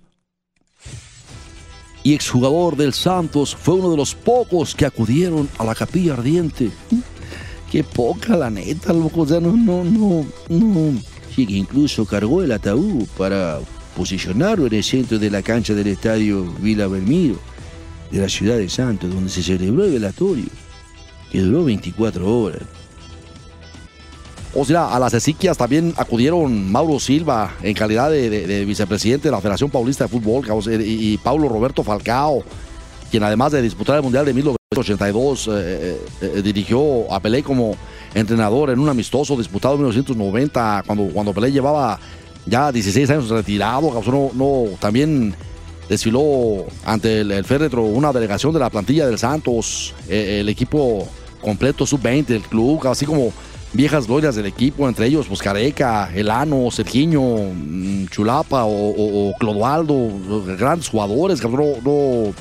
y 2.03 2.13
exjugador 2.13 2.77
del 2.77 2.93
Santos, 2.93 3.55
fue 3.55 3.75
uno 3.75 3.91
de 3.91 3.97
los 3.97 4.15
pocos 4.15 4.73
que 4.73 4.85
acudieron 4.85 5.49
a 5.57 5.65
la 5.65 5.75
capilla 5.75 6.13
ardiente. 6.13 6.71
Qué 7.71 7.83
poca, 7.83 8.35
la 8.35 8.49
neta, 8.49 8.93
loco. 8.93 9.21
O 9.21 9.27
sea, 9.27 9.39
no, 9.39 9.51
no, 9.51 9.83
no, 9.83 10.25
no. 10.49 10.99
Que 11.47 11.53
incluso 11.53 12.05
cargó 12.05 12.43
el 12.43 12.51
ataúd 12.51 13.05
para 13.17 13.59
posicionarlo 13.95 14.67
en 14.67 14.73
el 14.75 14.83
centro 14.83 15.19
de 15.19 15.29
la 15.29 15.41
cancha 15.41 15.73
del 15.73 15.87
estadio 15.87 16.43
Vila 16.59 16.87
Belmiro, 16.87 17.35
de 18.11 18.19
la 18.19 18.29
ciudad 18.29 18.57
de 18.57 18.69
Santos, 18.69 19.13
donde 19.13 19.29
se 19.29 19.43
celebró 19.43 19.83
el 19.85 19.91
velatorio, 19.93 20.45
que 21.31 21.39
duró 21.41 21.63
24 21.65 22.39
horas. 22.41 22.61
O 24.55 24.65
sea, 24.65 24.95
a 24.95 24.99
las 24.99 25.13
esequias 25.13 25.57
también 25.57 25.93
acudieron 25.95 26.71
Mauro 26.71 26.99
Silva 26.99 27.53
en 27.61 27.75
calidad 27.75 28.09
de, 28.09 28.29
de- 28.31 28.47
de 28.47 28.65
vicepresidente 28.65 29.27
de 29.27 29.31
la 29.31 29.41
Federación 29.41 29.69
Paulista 29.69 30.05
de 30.05 30.09
Fútbol 30.09 30.43
y, 30.81 31.13
y 31.13 31.17
Paulo 31.17 31.47
Roberto 31.49 31.83
Falcao, 31.83 32.43
quien 33.11 33.21
además 33.23 33.51
de 33.51 33.61
disputar 33.61 33.97
el 33.97 34.01
Mundial 34.01 34.25
de 34.25 34.33
1998 34.33 34.58
1982 34.79 35.49
eh, 35.51 35.97
eh, 36.21 36.41
dirigió 36.41 37.11
a 37.13 37.19
Pelé 37.19 37.43
como 37.43 37.75
entrenador 38.13 38.69
en 38.69 38.79
un 38.79 38.89
amistoso 38.89 39.35
disputado 39.35 39.75
en 39.75 39.81
1990, 39.81 40.83
cuando, 40.85 41.05
cuando 41.13 41.33
Pelé 41.33 41.51
llevaba 41.51 41.99
ya 42.45 42.71
16 42.71 43.09
años 43.09 43.29
retirado. 43.29 44.01
No, 44.05 44.31
no, 44.33 44.65
también 44.79 45.35
desfiló 45.87 46.65
ante 46.85 47.21
el, 47.21 47.45
féretro 47.45 47.83
una 47.83 48.11
delegación 48.13 48.53
de 48.53 48.59
la 48.59 48.69
plantilla 48.69 49.07
del 49.07 49.17
Santos, 49.17 49.93
el 50.07 50.47
equipo 50.49 51.07
completo 51.41 51.85
sub-20 51.85 52.25
del 52.25 52.41
club, 52.43 52.87
así 52.87 53.05
como 53.05 53.31
viejas 53.73 54.07
glorias 54.07 54.35
del 54.35 54.45
equipo, 54.45 54.87
entre 54.87 55.07
ellos 55.07 55.27
pues 55.27 55.41
Careca, 55.41 56.09
Elano, 56.13 56.71
Sergiño, 56.71 57.21
mm, 57.21 58.07
Chulapa 58.07 58.63
o, 58.65 59.33
Clodoaldo, 59.39 60.11
grandes 60.57 60.89
jugadores, 60.89 61.41
no, 61.43 62.33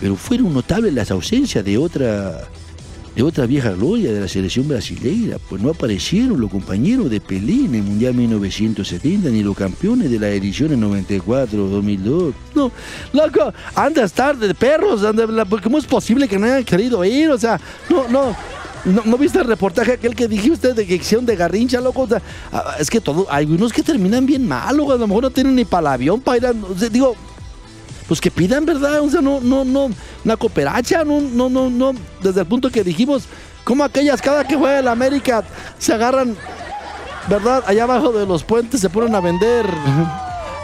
Pero 0.00 0.16
fueron 0.16 0.52
notables 0.52 0.92
las 0.92 1.10
ausencias 1.10 1.64
de 1.64 1.78
otra 1.78 2.48
de 3.14 3.22
otra 3.22 3.46
vieja 3.46 3.70
gloria 3.70 4.12
de 4.12 4.20
la 4.20 4.28
selección 4.28 4.66
brasileña, 4.66 5.36
pues 5.48 5.62
no 5.62 5.70
aparecieron 5.70 6.40
los 6.40 6.50
compañeros 6.50 7.08
de 7.10 7.20
Pelé 7.20 7.66
en 7.66 7.74
el 7.76 7.82
Mundial 7.84 8.14
1970, 8.14 9.28
ni 9.30 9.42
los 9.42 9.56
campeones 9.56 10.10
de 10.10 10.18
la 10.18 10.28
edición 10.30 10.72
en 10.72 10.80
94, 10.80 11.68
2002. 11.68 12.34
No, 12.54 12.72
loco, 13.12 13.52
andas 13.76 14.12
tarde, 14.12 14.52
perros, 14.54 15.04
anda, 15.04 15.26
¿cómo 15.62 15.78
es 15.78 15.86
posible 15.86 16.26
que 16.26 16.38
no 16.38 16.46
hayan 16.46 16.64
querido 16.64 17.04
ir? 17.04 17.30
O 17.30 17.38
sea, 17.38 17.60
no, 17.88 18.08
no, 18.08 18.36
¿No, 18.84 19.16
viste 19.16 19.38
el 19.38 19.46
reportaje 19.46 19.92
aquel 19.92 20.14
que 20.14 20.28
dije 20.28 20.50
usted 20.50 20.74
de 20.74 20.86
que 20.86 20.96
hicieron 20.96 21.24
de 21.24 21.36
garrincha, 21.36 21.80
loco? 21.80 22.06
Ah, 22.52 22.74
es 22.78 22.90
que 22.90 23.00
todo, 23.00 23.26
hay 23.30 23.46
unos 23.46 23.72
que 23.72 23.82
terminan 23.82 24.26
bien 24.26 24.46
mal, 24.46 24.76
loco. 24.76 24.92
A 24.92 24.96
lo 24.96 25.06
mejor 25.06 25.22
no 25.22 25.30
tienen 25.30 25.54
ni 25.54 25.64
para 25.64 25.94
avión 25.94 26.20
para 26.20 26.36
ir 26.36 26.46
a. 26.46 26.52
digo, 26.90 27.16
pues 28.06 28.20
que 28.20 28.30
pidan, 28.30 28.66
¿verdad? 28.66 29.00
O 29.00 29.10
sea, 29.10 29.20
no, 29.20 29.40
no, 29.40 29.64
no, 29.64 29.90
una 30.24 30.36
cooperacha, 30.36 31.04
no, 31.04 31.20
no, 31.20 31.48
no, 31.48 31.70
no. 31.70 31.94
Desde 32.22 32.40
el 32.40 32.46
punto 32.46 32.70
que 32.70 32.84
dijimos, 32.84 33.24
como 33.64 33.82
aquellas, 33.84 34.20
cada 34.20 34.46
que 34.46 34.56
juega 34.56 34.78
el 34.78 34.88
América, 34.88 35.42
se 35.78 35.92
agarran, 35.94 36.36
¿verdad? 37.28 37.64
Allá 37.66 37.84
abajo 37.84 38.12
de 38.12 38.26
los 38.26 38.44
puentes 38.44 38.80
se 38.80 38.90
ponen 38.90 39.14
a 39.14 39.20
vender. 39.20 39.66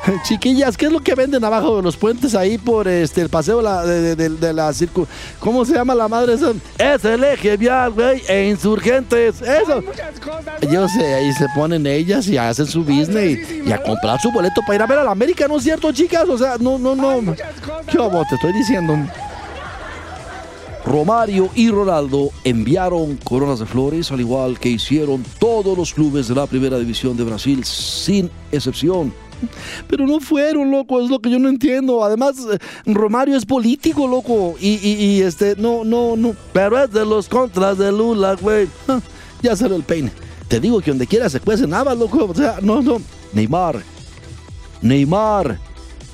Chiquillas, 0.24 0.76
¿qué 0.76 0.86
es 0.86 0.92
lo 0.92 1.00
que 1.00 1.14
venden 1.14 1.44
abajo 1.44 1.76
de 1.76 1.82
los 1.82 1.96
puentes 1.96 2.34
ahí 2.34 2.58
por 2.58 2.88
este 2.88 3.20
el 3.20 3.28
paseo 3.28 3.62
de, 3.62 4.52
la 4.52 4.72
circo? 4.72 5.06
¿Cómo 5.38 5.64
se 5.64 5.74
llama 5.74 5.94
la 5.94 6.08
madre? 6.08 6.34
Es 6.78 7.04
el 7.04 7.24
eje 7.24 7.56
vial, 7.56 7.92
güey, 7.92 8.22
e 8.28 8.48
insurgentes. 8.48 9.40
Eso. 9.42 9.82
Yo 10.70 10.88
sé, 10.88 11.14
ahí 11.14 11.32
se 11.32 11.46
ponen 11.54 11.86
ellas 11.86 12.26
y 12.28 12.38
hacen 12.38 12.66
su 12.66 12.82
business 12.82 13.38
y, 13.50 13.72
a 13.72 13.82
comprar 13.82 14.20
su 14.20 14.30
boleto 14.30 14.60
para 14.62 14.74
ir 14.76 14.82
a 14.82 14.86
ver 14.86 14.98
a 14.98 15.04
la 15.04 15.10
América, 15.10 15.46
¿no 15.48 15.56
es 15.56 15.64
cierto, 15.64 15.92
chicas? 15.92 16.28
O 16.28 16.38
sea, 16.38 16.56
no, 16.58 16.78
no, 16.78 16.94
no. 16.94 17.34
¿Qué 17.90 17.98
vos 17.98 18.26
te 18.28 18.34
estoy 18.36 18.52
diciendo? 18.52 18.96
Romario 20.84 21.50
y 21.54 21.70
Ronaldo 21.70 22.30
enviaron 22.42 23.16
coronas 23.18 23.58
de 23.60 23.66
flores, 23.66 24.10
al 24.10 24.20
igual 24.20 24.58
que 24.58 24.70
hicieron 24.70 25.24
todos 25.38 25.76
los 25.76 25.92
clubes 25.92 26.26
de 26.28 26.34
la 26.34 26.46
primera 26.46 26.78
división 26.78 27.16
de 27.16 27.24
Brasil, 27.24 27.64
sin 27.64 28.30
excepción. 28.50 29.12
Pero 29.88 30.06
no 30.06 30.20
fueron, 30.20 30.70
loco, 30.70 31.00
es 31.00 31.10
lo 31.10 31.20
que 31.20 31.30
yo 31.30 31.38
no 31.38 31.48
entiendo. 31.48 32.04
Además, 32.04 32.36
eh, 32.52 32.58
Romario 32.86 33.36
es 33.36 33.46
político, 33.46 34.06
loco. 34.06 34.54
Y, 34.60 35.20
este, 35.22 35.56
no, 35.56 35.84
no, 35.84 36.16
no. 36.16 36.34
Pero 36.52 36.82
es 36.82 36.92
de 36.92 37.04
los 37.04 37.28
contras 37.28 37.78
de 37.78 37.92
Lula, 37.92 38.36
güey. 38.40 38.68
Ah, 38.88 39.00
ya 39.42 39.56
salió 39.56 39.76
el 39.76 39.82
peine. 39.82 40.12
Te 40.48 40.60
digo 40.60 40.80
que 40.80 40.90
donde 40.90 41.06
quiera 41.06 41.28
se 41.28 41.40
cuece 41.40 41.66
nada, 41.66 41.94
loco. 41.94 42.24
O 42.24 42.34
sea, 42.34 42.58
no, 42.62 42.82
no. 42.82 43.00
Neymar. 43.32 43.82
Neymar. 44.82 45.58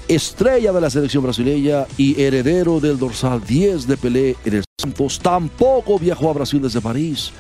Estrella 0.09 0.73
de 0.73 0.81
la 0.81 0.91
selección 0.91 1.25
brasileña 1.25 1.85
y 1.97 2.21
heredero 2.21 2.79
del 2.79 2.97
dorsal 2.99 3.45
10 3.45 3.89
de 3.89 3.97
Pelé 3.97 4.37
en 4.45 4.55
el 4.55 4.65
Santos, 4.81 5.19
tampoco 5.19 5.99
viajó 5.99 6.31
a 6.31 6.35
Brasil 6.35 6.63
desde 6.63 6.81
París, 6.81 7.33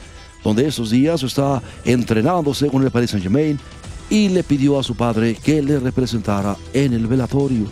donde 0.43 0.67
esos 0.67 0.91
días 0.91 1.23
está 1.23 1.63
entrenándose 1.85 2.69
con 2.69 2.83
el 2.83 2.91
Paris 2.91 3.11
Saint-Germain 3.11 3.61
y 4.09 4.29
le 4.29 4.43
pidió 4.43 4.79
a 4.79 4.83
su 4.83 4.95
padre 4.95 5.35
que 5.35 5.63
le 5.63 5.79
representara 5.81 6.57
en 6.73 6.93
el 6.93 7.07
velatorio. 7.07 7.67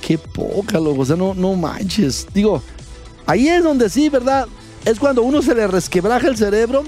Qué 0.00 0.18
poca, 0.18 0.78
loco. 0.80 1.02
O 1.02 1.04
sea, 1.04 1.16
no, 1.16 1.34
no 1.34 1.54
manches. 1.54 2.26
Digo, 2.32 2.62
ahí 3.26 3.48
es 3.48 3.62
donde 3.62 3.88
sí, 3.88 4.08
¿verdad? 4.08 4.46
Es 4.84 4.98
cuando 4.98 5.22
uno 5.22 5.42
se 5.42 5.54
le 5.54 5.66
resquebraja 5.66 6.28
el 6.28 6.36
cerebro 6.36 6.84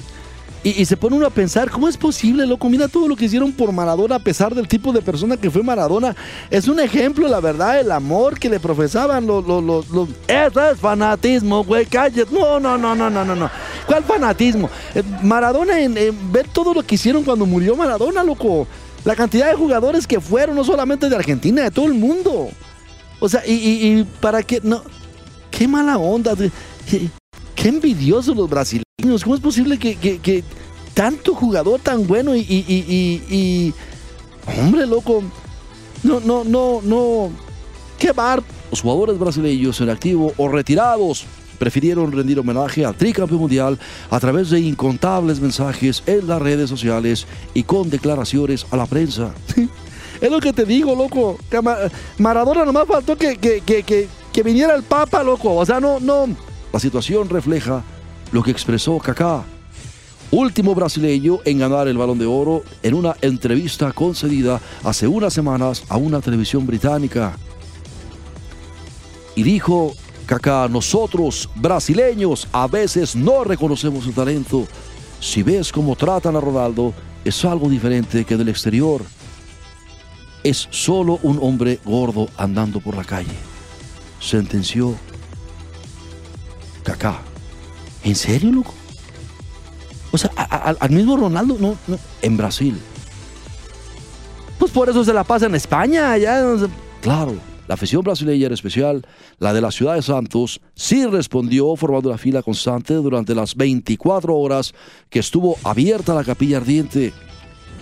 y, 0.63 0.85
se 0.85 0.97
pone 0.97 1.17
uno 1.17 1.27
a 1.27 1.31
pensar, 1.31 1.71
¿cómo 1.71 1.89
es 1.89 1.97
posible, 1.97 2.47
loco? 2.47 2.69
Mira 2.69 2.87
todo 2.87 3.09
lo 3.09 3.17
que 3.17 3.25
hicieron 3.25 3.53
por 3.53 3.73
Maradona 3.73 4.17
a 4.17 4.19
pesar 4.19 4.55
del 4.55 4.69
tipo 4.69 4.93
de 4.93 5.01
persona 5.01 5.37
que 5.39 5.51
fue 5.51 5.63
Maradona. 5.63 6.15
Es 6.51 6.69
un 6.69 6.81
ejemplo, 6.81 7.29
la 7.29 7.41
verdad, 7.41 7.81
el 7.81 7.91
amor 7.91 8.39
que 8.39 8.51
le 8.51 8.61
profesaban 8.61 9.27
los... 9.27 9.47
los, 9.47 9.89
los, 9.89 10.09
Eso 10.29 10.71
es 10.71 10.79
fanatismo, 10.79 11.65
güey, 11.65 11.87
cállate. 11.87 12.31
No, 12.31 12.61
no, 12.61 12.77
no, 12.77 12.95
no, 12.95 13.09
no, 13.09 13.25
no, 13.25 13.35
no. 13.35 13.51
¿Cuál 13.87 14.05
fanatismo? 14.05 14.69
Eh, 14.95 15.03
Maradona, 15.23 15.81
en, 15.81 15.95
ver 16.31 16.47
todo 16.49 16.75
lo 16.75 16.83
que 16.83 16.97
hicieron 16.97 17.25
cuando 17.25 17.47
murió 17.47 17.75
Maradona, 17.75 18.23
loco. 18.23 18.67
La 19.05 19.17
cantidad 19.17 19.49
de 19.49 19.55
jugadores 19.55 20.07
que 20.07 20.21
fueron, 20.21 20.57
no 20.57 20.65
solamente 20.65 21.09
de 21.09 21.17
Argentina, 21.17 21.63
de 21.63 21.71
todo 21.71 21.87
el 21.87 21.95
mundo. 21.95 22.51
O 23.19 23.29
sea, 23.31 23.47
y, 23.47 23.53
y, 23.53 24.05
para 24.21 24.43
qué... 24.43 24.61
No, 24.63 24.83
qué 25.51 25.67
mala 25.67 25.97
onda. 25.97 26.35
Qué 27.61 27.69
envidiosos 27.69 28.35
los 28.35 28.49
brasileños. 28.49 29.23
¿Cómo 29.23 29.35
es 29.35 29.41
posible 29.41 29.79
que, 29.79 30.45
tanto 30.95 31.35
jugador 31.35 31.79
tan 31.81 32.07
bueno 32.07 32.35
y, 32.35 32.41
y, 32.41 33.75
Hombre, 34.59 34.87
loco. 34.87 35.23
No, 36.03 36.21
no, 36.21 36.43
no, 36.43 36.81
no. 36.83 37.31
Qué 37.99 38.13
bar. 38.13 38.43
Los 38.71 38.81
jugadores 38.81 39.19
brasileños 39.19 39.79
en 39.83 39.91
activo 39.91 40.33
o 40.39 40.49
retirados 40.49 41.27
prefirieron 41.59 42.11
rendir 42.11 42.39
homenaje 42.39 42.87
al 42.87 42.95
tricampeón 42.95 43.41
mundial 43.41 43.79
a 44.09 44.19
través 44.19 44.49
de 44.49 44.61
incontables 44.61 45.39
mensajes 45.39 46.03
en 46.07 46.27
las 46.27 46.41
redes 46.41 46.71
sociales 46.71 47.27
y 47.53 47.65
con 47.65 47.91
declaraciones 47.91 48.67
a 48.71 48.77
la 48.79 48.87
prensa. 48.87 49.35
es 50.21 50.31
lo 50.31 50.41
que 50.41 50.55
te 50.55 50.65
digo, 50.65 50.95
loco. 50.95 51.39
Maradona 52.17 52.65
nomás 52.65 52.87
faltó 52.87 53.19
que, 53.19 54.09
viniera 54.43 54.75
el 54.75 54.83
Papa, 54.83 55.23
loco. 55.23 55.57
O 55.57 55.67
sea, 55.67 55.79
no, 55.79 56.01
no. 56.01 56.50
La 56.73 56.81
situación 56.81 57.29
refleja 57.29 57.83
lo 58.33 58.43
que 58.43 58.51
expresó 58.51 58.99
Kaká, 58.99 59.43
último 60.31 60.75
brasileño 60.75 61.41
en 61.45 61.59
ganar 61.59 61.89
el 61.89 61.99
balón 61.99 62.19
de 62.19 62.27
oro 62.27 62.63
en 62.83 62.95
una 62.95 63.17
entrevista 63.21 63.93
concedida 63.93 64.61
hace 64.85 65.09
unas 65.09 65.33
semanas 65.33 65.83
a 65.89 65.97
una 65.97 66.21
televisión 66.21 66.67
británica. 66.67 67.37
Y 69.35 69.43
dijo 69.43 69.95
Kaká, 70.27 70.69
nosotros 70.69 71.49
brasileños 71.57 72.47
a 72.53 72.69
veces 72.69 73.17
no 73.17 73.43
reconocemos 73.43 74.05
su 74.05 74.13
talento. 74.13 74.67
Si 75.19 75.43
ves 75.43 75.73
cómo 75.73 75.97
tratan 75.97 76.37
a 76.37 76.41
Ronaldo, 76.41 76.95
es 77.25 77.45
algo 77.45 77.69
diferente 77.69 78.25
que 78.25 78.37
del 78.37 78.49
exterior. 78.49 79.03
Es 80.45 80.69
solo 80.71 81.19
un 81.23 81.39
hombre 81.43 81.81
gordo 81.85 82.29
andando 82.37 82.81
por 82.81 82.97
la 82.97 83.05
calle. 83.05 83.35
Sentenció 84.21 84.95
¿En 88.03 88.15
serio, 88.15 88.53
loco? 88.53 88.75
O 90.13 90.19
sea, 90.19 90.31
al 90.31 90.91
mismo 90.91 91.17
Ronaldo, 91.17 91.57
no, 91.61 91.77
en 92.23 92.37
Brasil. 92.37 92.79
Pues 94.59 94.73
por 94.73 94.89
eso 94.89 95.05
se 95.05 95.13
la 95.13 95.25
pasa 95.25 95.47
en 95.47 95.55
España, 95.55 96.13
allá. 96.13 96.43
Claro, 97.01 97.35
la 97.69 97.75
afición 97.75 98.03
brasileña 98.03 98.47
era 98.47 98.55
especial, 98.55 99.07
la 99.39 99.53
de 99.53 99.61
la 99.61 99.71
ciudad 99.71 99.95
de 99.95 100.03
Santos, 100.03 100.61
sí 100.75 101.07
respondió 101.07 101.77
formando 101.77 102.11
la 102.11 102.19
fila 102.19 102.43
constante 102.43 102.95
durante 102.95 103.35
las 103.35 103.55
24 103.55 104.37
horas 104.37 104.75
que 105.09 105.21
estuvo 105.21 105.57
abierta 105.63 106.13
la 106.13 106.25
capilla 106.25 106.57
ardiente. 106.57 107.13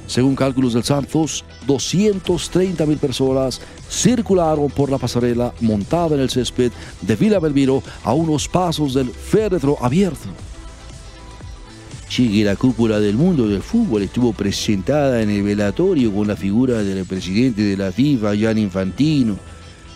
Según 0.09 0.35
cálculos 0.35 0.73
del 0.73 0.85
Santos, 0.85 1.45
230 1.67 2.87
mil 2.87 2.97
personas 2.97 3.61
circularon 3.91 4.71
por 4.71 4.91
la 4.91 4.97
pasarela 4.97 5.53
montada 5.61 6.15
en 6.15 6.23
el 6.23 6.31
césped 6.31 6.73
de 7.03 7.15
Villa 7.15 7.39
Belmiro 7.39 7.83
a 8.03 8.15
unos 8.15 8.49
pasos 8.49 8.95
del 8.95 9.11
féretro 9.11 9.77
abierto. 9.83 10.31
Sí, 12.09 12.43
la 12.43 12.57
cúpula 12.57 13.01
del 13.01 13.17
mundo 13.17 13.49
del 13.49 13.63
fútbol 13.63 14.03
estuvo 14.03 14.33
presentada 14.33 15.21
en 15.21 15.29
el 15.29 15.43
velatorio 15.43 16.11
con 16.11 16.27
la 16.27 16.37
figura 16.37 16.83
del 16.83 17.05
presidente 17.05 17.61
de 17.61 17.77
la 17.77 17.93
FIFA, 17.93 18.35
Gianni 18.35 18.63
Infantino, 18.63 19.37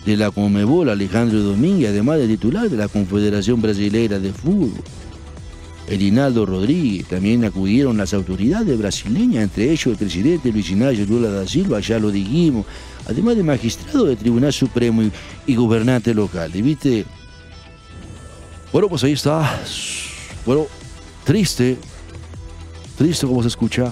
de 0.05 0.15
la 0.15 0.29
Comebol, 0.29 0.89
Alejandro 0.89 1.39
Domínguez, 1.39 1.89
además 1.89 2.19
de 2.19 2.27
titular 2.27 2.69
de 2.69 2.77
la 2.77 2.87
Confederación 2.87 3.59
Brasileña 3.59 4.19
de 4.19 4.31
Fútbol 4.31 4.73
el 5.87 6.01
Inaldo 6.01 6.45
Rodríguez. 6.45 7.07
También 7.07 7.43
acudieron 7.45 7.97
las 7.97 8.13
autoridades 8.13 8.77
brasileñas, 8.77 9.43
entre 9.43 9.65
ellos 9.65 9.87
el 9.87 9.97
presidente 9.97 10.51
Luis 10.51 10.69
Ignacio 10.69 11.05
Lula 11.05 11.29
da 11.29 11.47
Silva, 11.47 11.79
ya 11.79 11.99
lo 11.99 12.11
dijimos, 12.11 12.65
además 13.07 13.35
de 13.35 13.43
magistrado 13.43 14.05
del 14.05 14.17
Tribunal 14.17 14.53
Supremo 14.53 15.03
y, 15.45 15.55
gobernante 15.55 16.13
local. 16.13 16.51
¿Viste? 16.51 17.05
Bueno, 18.71 18.89
pues 18.89 19.03
ahí 19.03 19.13
está. 19.13 19.61
Bueno, 20.45 20.67
triste, 21.23 21.77
triste 22.97 23.27
como 23.27 23.41
se 23.41 23.49
escucha, 23.49 23.91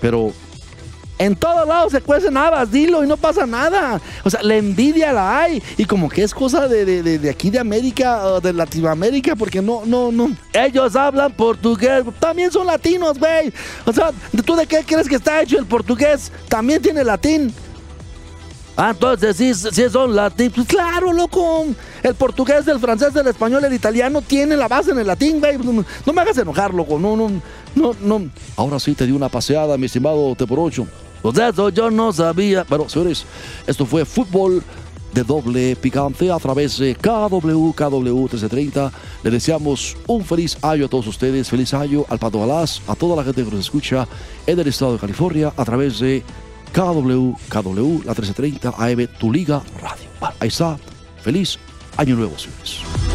pero 0.00 0.32
En 1.18 1.34
todos 1.34 1.66
lados 1.66 1.92
se 1.92 2.02
cuecen 2.02 2.36
habas, 2.36 2.70
dilo 2.70 3.02
y 3.02 3.06
no 3.06 3.16
pasa 3.16 3.46
nada. 3.46 3.98
O 4.22 4.28
sea, 4.28 4.42
la 4.42 4.56
envidia 4.56 5.12
la 5.12 5.40
hay. 5.40 5.62
Y 5.78 5.86
como 5.86 6.10
que 6.10 6.22
es 6.22 6.34
cosa 6.34 6.68
de, 6.68 6.84
de- 6.84 7.18
de- 7.18 7.30
aquí 7.30 7.48
de 7.48 7.58
América 7.58 8.38
de 8.40 8.52
Latinoamérica, 8.52 9.34
porque 9.34 9.62
no, 9.62 9.82
no, 9.86 10.12
no. 10.12 10.30
Ellos 10.52 10.94
hablan 10.94 11.32
portugués. 11.32 12.04
También 12.20 12.50
son 12.52 12.66
latinos, 12.66 13.18
güey. 13.18 13.50
O 13.86 13.92
sea, 13.94 14.10
¿tú 14.44 14.54
de 14.56 14.66
qué 14.66 14.84
crees 14.84 15.08
que 15.08 15.14
está 15.16 15.40
hecho 15.40 15.58
el 15.58 15.64
portugués? 15.64 16.30
También 16.48 16.82
tiene 16.82 17.02
latín. 17.02 17.52
Ah, 18.76 18.90
entonces 18.90 19.38
sí, 19.38 19.54
sí 19.54 19.84
son 19.90 20.14
latín. 20.14 20.52
Pues 20.54 20.66
claro, 20.68 21.10
loco. 21.14 21.64
El 22.02 22.14
portugués, 22.14 22.68
el 22.68 22.78
francés, 22.78 23.16
el 23.16 23.26
español, 23.26 23.64
el 23.64 23.72
italiano 23.72 24.20
tiene 24.20 24.54
la 24.54 24.68
base 24.68 24.90
en 24.90 24.98
el 24.98 25.06
latín, 25.06 25.38
güey. 25.40 25.56
No, 25.56 26.12
me 26.12 26.20
hagas 26.20 26.36
enojar, 26.36 26.74
loco. 26.74 26.98
No, 26.98 27.16
no, 27.16 27.30
no, 27.74 27.96
no. 28.02 28.30
Ahora 28.54 28.78
sí 28.78 28.94
te 28.94 29.06
di 29.06 29.12
una 29.12 29.30
paseada, 29.30 29.78
mi 29.78 29.86
estimado 29.86 30.34
T 30.36 30.46
por 31.32 31.40
8. 31.40 31.52
Pues 31.54 31.54
eso 31.54 31.68
yo 31.70 31.90
no 31.90 32.12
sabía. 32.12 32.64
Pero, 32.64 32.88
señores, 32.88 33.24
esto 33.66 33.86
fue 33.86 34.04
fútbol 34.04 34.62
de 35.12 35.24
doble 35.24 35.76
picante 35.76 36.30
a 36.30 36.38
través 36.38 36.78
de 36.78 36.94
KW, 36.94 37.72
KW 37.72 38.00
1330. 38.00 38.92
Le 39.22 39.30
deseamos 39.30 39.96
un 40.06 40.24
feliz 40.24 40.58
año 40.62 40.86
a 40.86 40.88
todos 40.88 41.06
ustedes. 41.06 41.48
Feliz 41.48 41.72
año 41.72 42.04
al 42.08 42.18
Pato 42.18 42.40
Galás, 42.40 42.82
a 42.86 42.94
toda 42.94 43.16
la 43.16 43.24
gente 43.24 43.42
que 43.42 43.50
nos 43.50 43.60
escucha 43.60 44.06
en 44.46 44.58
el 44.58 44.68
estado 44.68 44.92
de 44.92 44.98
California 44.98 45.52
a 45.56 45.64
través 45.64 45.98
de 46.00 46.22
KW, 46.74 47.32
KW, 47.48 48.02
la 48.04 48.12
1330 48.12 48.74
AM, 48.76 49.06
tu 49.18 49.32
liga 49.32 49.62
radio. 49.80 50.04
Ah, 50.20 50.34
Ahí 50.40 50.48
está. 50.48 50.78
Feliz 51.22 51.58
año 51.96 52.14
nuevo, 52.14 52.38
señores. 52.38 53.05